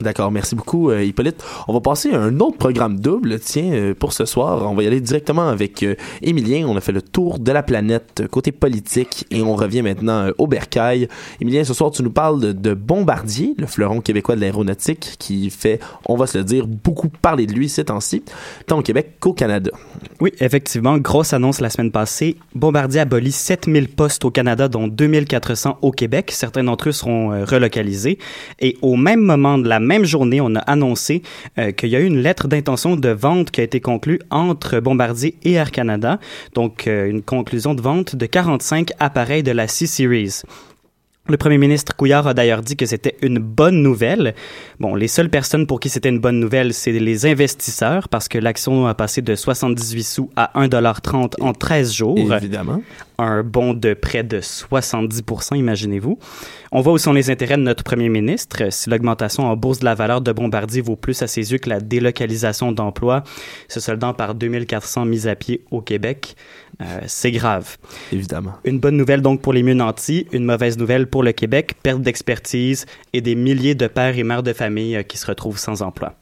D'accord, 0.04 0.32
merci 0.32 0.54
beaucoup 0.54 0.90
euh, 0.90 1.02
Hippolyte. 1.02 1.42
On 1.70 1.74
va 1.74 1.80
passer 1.80 2.12
à 2.12 2.20
un 2.20 2.42
autre 2.42 2.58
programme 2.58 3.00
double, 3.00 3.40
tiens, 3.40 3.72
euh, 3.72 3.94
pour 3.94 4.12
ce 4.12 4.26
soir. 4.26 4.70
On 4.70 4.76
va 4.76 4.84
y 4.84 4.88
aller 4.88 5.00
directement 5.00 5.48
avec 5.48 5.82
euh, 5.82 5.96
Émilien. 6.22 6.68
On 6.68 6.76
a 6.76 6.82
fait 6.82 6.92
le 6.92 7.02
tour 7.02 7.40
de 7.40 7.52
la 7.54 7.64
planète 7.64 8.24
côté 8.30 8.52
politique 8.52 9.26
et 9.32 9.42
on 9.42 9.56
revient 9.56 9.82
maintenant 9.82 10.28
au 10.38 10.46
Bercail. 10.46 11.08
Émilien, 11.40 11.64
ce 11.64 11.74
soir, 11.74 11.92
tu 11.92 12.04
nous 12.04 12.12
parles 12.12 12.54
de, 12.54 12.74
Bombardier, 12.74 13.56
le 13.58 13.66
fleuron 13.66 14.02
québécois 14.02 14.36
de 14.36 14.42
l'aéronautique 14.42 15.16
qui 15.20 15.50
fait, 15.50 15.80
on 16.06 16.18
va 16.18 16.28
se 16.28 16.38
le 16.38 16.44
dire, 16.44 16.68
beaucoup 16.68 17.08
parler 17.08 17.46
de 17.46 17.54
lui 17.54 17.70
ces 17.70 17.86
temps-ci, 17.86 18.24
tant 18.68 18.80
au 18.80 18.82
Québec 18.82 19.14
qu'au 19.22 19.32
Canada. 19.32 19.72
Oui, 20.20 20.34
effectivement, 20.42 20.98
grosse 20.98 21.32
annonce 21.32 21.62
la 21.62 21.70
semaine 21.70 21.92
passée. 21.92 22.36
Bombardier 22.56 23.00
abolit 23.00 23.32
7000 23.32 23.88
postes 23.88 24.26
au 24.26 24.32
Canada, 24.32 24.68
dont 24.68 24.90
2400 24.90 25.78
au 25.82 25.92
Québec. 25.92 26.32
Certains 26.32 26.66
d'entre 26.66 26.90
eux 26.90 26.92
seront 26.92 27.30
relocalisés. 27.46 28.18
Et 28.60 28.78
au 28.82 28.98
même 28.98 29.22
moment 29.22 29.58
de 29.58 29.70
la 29.70 29.80
même 29.80 29.93
même 29.94 30.06
journée, 30.06 30.42
on 30.42 30.56
a 30.56 30.60
annoncé 30.60 31.22
euh, 31.60 31.72
qu'il 31.72 31.90
y 31.90 31.96
a 31.96 32.00
eu 32.00 32.06
une 32.06 32.18
lettre 32.18 32.48
d'intention 32.48 32.96
de 32.96 33.10
vente 33.10 33.52
qui 33.52 33.62
a 33.62 33.64
été 33.64 33.80
conclue 33.80 34.20
entre 34.32 34.80
Bombardier 34.80 35.36
et 35.44 35.54
Air 35.54 35.70
Canada. 35.70 36.20
Donc, 36.56 36.88
euh, 36.88 37.08
une 37.08 37.22
conclusion 37.22 37.76
de 37.76 37.82
vente 37.82 38.16
de 38.16 38.26
45 38.26 38.90
appareils 39.00 39.44
de 39.44 39.52
la 39.52 39.68
C-Series. 39.68 40.42
Le 41.30 41.38
premier 41.38 41.58
ministre 41.58 41.96
Couillard 41.96 42.28
a 42.28 42.34
d'ailleurs 42.34 42.62
dit 42.62 42.76
que 42.76 42.86
c'était 42.86 43.16
une 43.22 43.40
bonne 43.40 43.82
nouvelle. 43.82 44.36
Bon, 44.82 44.94
les 44.94 45.08
seules 45.08 45.30
personnes 45.30 45.66
pour 45.68 45.80
qui 45.80 45.88
c'était 45.88 46.10
une 46.10 46.20
bonne 46.20 46.38
nouvelle, 46.38 46.74
c'est 46.74 46.92
les 46.92 47.26
investisseurs, 47.26 48.10
parce 48.10 48.28
que 48.28 48.38
l'action 48.38 48.88
a 48.88 48.94
passé 48.94 49.22
de 49.22 49.34
78 49.34 50.04
sous 50.04 50.30
à 50.36 50.52
1,30 50.62 51.42
en 51.42 51.54
13 51.54 51.94
jours. 51.94 52.18
Évidemment. 52.18 52.82
Un 53.18 53.42
bond 53.42 53.74
de 53.74 53.94
près 53.94 54.24
de 54.24 54.42
70% 54.42 55.56
imaginez-vous. 55.56 56.20
On 56.74 56.82
voit 56.82 56.92
où 56.92 56.98
sont 56.98 57.14
les 57.14 57.30
intérêts 57.30 57.56
de 57.56 57.62
notre 57.62 57.86
premier 57.86 58.10
ministre. 58.10 58.70
Si 58.70 58.90
l'augmentation 58.90 59.46
en 59.46 59.56
bourse 59.56 59.80
de 59.80 59.86
la 59.86 59.96
valeur 59.96 60.20
de 60.20 60.34
Bombardier 60.34 60.82
vaut 60.82 60.98
plus 60.98 61.22
à 61.22 61.28
ses 61.28 61.54
yeux 61.54 61.58
que 61.58 61.70
la 61.70 61.80
délocalisation 61.80 62.74
d'emplois, 62.74 63.24
se 63.70 63.80
soldant 63.80 64.14
par 64.14 64.36
2400 64.36 65.06
mises 65.06 65.30
à 65.30 65.36
pied 65.36 65.64
au 65.72 65.80
Québec, 65.80 66.36
euh, 66.82 67.02
c'est 67.08 67.32
grave. 67.32 67.78
Évidemment. 68.12 68.54
Une 68.64 68.80
bonne 68.80 68.98
nouvelle 68.98 69.22
donc 69.22 69.42
pour 69.42 69.54
les 69.54 69.64
mieux 69.64 69.74
nantis, 69.74 70.28
une 70.32 70.46
mauvaise 70.46 70.78
nouvelle 70.78 71.08
pour 71.08 71.24
le 71.24 71.32
Québec, 71.32 71.76
perte 71.84 72.02
d'expertise 72.02 72.86
et 73.14 73.22
des 73.22 73.36
milliers 73.36 73.76
de 73.76 73.88
pères 73.88 74.18
et 74.18 74.24
mères 74.24 74.44
de 74.44 74.54
famille 74.54 74.96
euh, 74.96 75.04
qui 75.04 75.18
se 75.18 75.26
retrouvent 75.26 75.60
sans 75.60 75.82
emploi. 75.82 76.16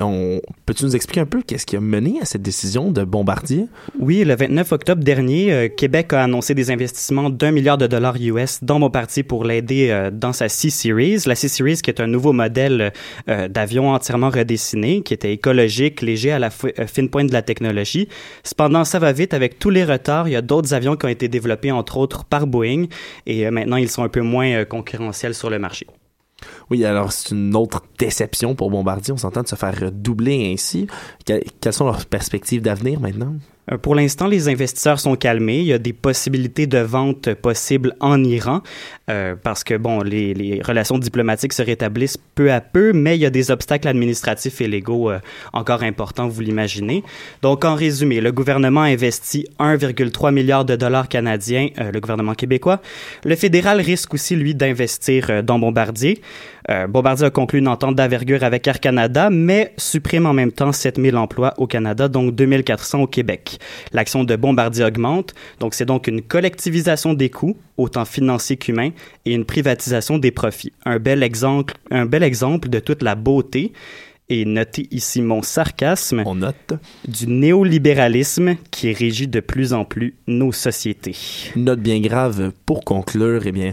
On... 0.00 0.40
Peux-tu 0.66 0.84
nous 0.84 0.96
expliquer 0.96 1.20
un 1.20 1.26
peu 1.26 1.42
qu'est-ce 1.42 1.66
qui 1.66 1.76
a 1.76 1.80
mené 1.80 2.18
à 2.20 2.24
cette 2.24 2.42
décision 2.42 2.90
de 2.90 3.04
Bombardier? 3.04 3.66
Oui, 3.98 4.24
le 4.24 4.34
29 4.34 4.72
octobre 4.72 5.02
dernier, 5.02 5.52
euh, 5.52 5.68
Québec 5.68 6.12
a 6.12 6.22
annoncé 6.22 6.54
des 6.54 6.70
investissements 6.70 7.30
d'un 7.30 7.50
milliard 7.50 7.78
de 7.78 7.86
dollars 7.86 8.16
US 8.20 8.62
dans 8.62 8.80
Bombardier 8.80 9.22
pour 9.22 9.44
l'aider 9.44 9.90
euh, 9.90 10.10
dans 10.10 10.32
sa 10.32 10.48
C-Series. 10.48 11.22
La 11.26 11.34
C-Series 11.34 11.80
qui 11.82 11.90
est 11.90 12.00
un 12.00 12.06
nouveau 12.06 12.32
modèle 12.32 12.92
euh, 13.28 13.48
d'avion 13.48 13.90
entièrement 13.90 14.30
redessiné, 14.30 15.02
qui 15.02 15.14
était 15.14 15.32
écologique, 15.32 16.02
léger 16.02 16.32
à 16.32 16.38
la 16.38 16.50
fine 16.50 17.08
pointe 17.08 17.28
de 17.28 17.32
la 17.32 17.42
technologie. 17.42 18.08
Cependant, 18.44 18.84
ça 18.84 18.98
va 18.98 19.12
vite 19.12 19.34
avec 19.34 19.58
tous 19.58 19.70
les 19.70 19.84
retards. 19.84 20.28
Il 20.28 20.32
y 20.32 20.36
a 20.36 20.42
d'autres 20.42 20.74
avions 20.74 20.96
qui 20.96 21.06
ont 21.06 21.10
été 21.10 21.28
développés, 21.28 21.70
entre 21.70 21.96
autres, 21.96 22.24
par 22.24 22.46
Boeing, 22.46 22.86
et 23.26 23.50
maintenant, 23.50 23.76
ils 23.76 23.88
sont 23.88 24.02
un 24.02 24.08
peu 24.08 24.20
moins 24.20 24.64
concurrentiels 24.64 25.34
sur 25.34 25.50
le 25.50 25.58
marché. 25.58 25.86
Oui, 26.70 26.84
alors 26.84 27.12
c'est 27.12 27.30
une 27.30 27.54
autre 27.56 27.82
déception 27.98 28.54
pour 28.54 28.70
Bombardier. 28.70 29.12
On 29.12 29.18
s'entend 29.18 29.42
de 29.42 29.48
se 29.48 29.56
faire 29.56 29.90
doubler 29.92 30.52
ainsi. 30.52 30.86
quelles 31.24 31.72
sont 31.72 31.86
leurs 31.86 32.06
perspectives 32.06 32.62
d'avenir 32.62 33.00
maintenant? 33.00 33.34
Euh, 33.70 33.78
pour 33.78 33.94
l'instant, 33.94 34.26
les 34.26 34.48
investisseurs 34.48 34.98
sont 34.98 35.16
calmés. 35.16 35.58
Il 35.58 35.66
y 35.66 35.72
a 35.72 35.78
des 35.78 35.92
possibilités 35.92 36.66
de 36.66 36.78
vente 36.78 37.32
possibles 37.34 37.94
en 38.00 38.22
Iran 38.24 38.62
euh, 39.10 39.34
parce 39.40 39.62
que 39.62 39.74
bon, 39.74 40.02
les, 40.02 40.60
relations 40.64 40.98
diplomatiques 40.98 41.52
se 41.52 41.62
rétablissent 41.62 42.18
peu 42.34 42.52
à 42.52 42.60
peu, 42.60 42.92
mais 42.92 43.16
il 43.16 43.20
y 43.20 43.26
a 43.26 43.30
des 43.30 43.50
obstacles 43.50 43.88
administratifs 43.88 44.60
et 44.60 44.68
légaux 44.68 45.10
euh, 45.10 45.18
encore 45.52 45.82
importants, 45.82 46.28
vous 46.28 46.40
l'imaginez. 46.40 47.02
Donc, 47.42 47.64
en 47.64 47.74
résumé, 47.74 48.20
le 48.20 48.32
gouvernement 48.32 48.82
investit 48.82 49.46
1,3 49.58 50.32
milliard 50.32 50.64
de 50.64 50.76
dollars 50.76 51.08
canadiens, 51.08 51.68
le 51.78 52.00
gouvernement 52.00 52.34
québécois. 52.34 52.80
Le 53.24 53.36
fédéral 53.36 53.80
risque 53.80 54.14
aussi, 54.14 54.36
lui, 54.36 54.54
d'investir 54.54 55.42
dans 55.42 55.58
Bombardier. 55.58 56.20
Bombardier 56.88 57.26
a 57.26 57.30
conclu 57.30 57.58
une 57.58 57.68
entente 57.68 57.96
d'envergure 57.96 58.44
avec 58.44 58.66
Air 58.66 58.80
Canada, 58.80 59.30
mais 59.30 59.72
supprime 59.76 60.26
en 60.26 60.32
même 60.32 60.52
temps 60.52 60.72
7000 60.72 61.16
emplois 61.16 61.54
au 61.58 61.66
Canada, 61.66 62.08
donc 62.08 62.34
2400 62.34 63.02
au 63.02 63.06
Québec. 63.06 63.58
L'action 63.92 64.24
de 64.24 64.36
Bombardier 64.36 64.84
augmente, 64.84 65.34
donc 65.60 65.74
c'est 65.74 65.84
donc 65.84 66.06
une 66.06 66.22
collectivisation 66.22 67.14
des 67.14 67.30
coûts, 67.30 67.56
autant 67.76 68.04
financiers 68.04 68.56
qu'humains, 68.56 68.90
et 69.24 69.34
une 69.34 69.44
privatisation 69.44 70.18
des 70.18 70.30
profits. 70.30 70.72
Un 70.84 70.98
bel 70.98 71.22
exemple, 71.22 71.74
un 71.90 72.06
bel 72.06 72.22
exemple 72.22 72.68
de 72.68 72.78
toute 72.78 73.02
la 73.02 73.14
beauté 73.14 73.72
et 74.32 74.46
notez 74.46 74.88
ici 74.90 75.20
mon 75.20 75.42
sarcasme. 75.42 76.22
On 76.24 76.36
note. 76.36 76.74
Du 77.06 77.26
néolibéralisme 77.26 78.56
qui 78.70 78.92
régit 78.92 79.28
de 79.28 79.40
plus 79.40 79.74
en 79.74 79.84
plus 79.84 80.14
nos 80.26 80.52
sociétés. 80.52 81.16
Note 81.54 81.80
bien 81.80 82.00
grave 82.00 82.52
pour 82.64 82.82
conclure, 82.82 83.42
eh 83.44 83.52
bien, 83.52 83.72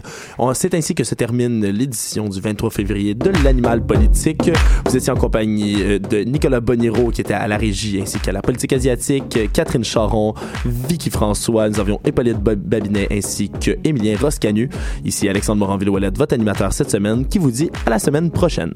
c'est 0.52 0.74
ainsi 0.74 0.94
que 0.94 1.02
se 1.02 1.14
termine 1.14 1.64
l'édition 1.64 2.28
du 2.28 2.40
23 2.40 2.70
février 2.70 3.14
de 3.14 3.30
l'Animal 3.42 3.84
politique. 3.84 4.50
Vous 4.84 4.96
étiez 4.96 5.10
en 5.10 5.16
compagnie 5.16 5.82
euh, 5.82 5.98
de 5.98 6.18
Nicolas 6.18 6.60
Boniro 6.60 7.10
qui 7.10 7.22
était 7.22 7.34
à 7.34 7.48
la 7.48 7.56
régie 7.56 7.98
ainsi 8.02 8.18
qu'à 8.18 8.32
la 8.32 8.42
politique 8.42 8.74
asiatique, 8.74 9.38
Catherine 9.52 9.84
Charon, 9.84 10.34
Vicky 10.66 11.08
François, 11.08 11.70
nous 11.70 11.80
avions 11.80 12.00
Hippolyte 12.06 12.38
Babinet 12.38 13.08
ainsi 13.10 13.48
que 13.48 13.78
Émilien 13.84 14.16
Roscanu. 14.20 14.68
Ici 15.04 15.28
Alexandre 15.28 15.60
Moranville-Ouellette, 15.60 16.18
votre 16.18 16.34
animateur 16.34 16.72
cette 16.74 16.90
semaine, 16.90 17.26
qui 17.26 17.38
vous 17.38 17.50
dit 17.50 17.70
à 17.86 17.90
la 17.90 17.98
semaine 17.98 18.30
prochaine. 18.30 18.72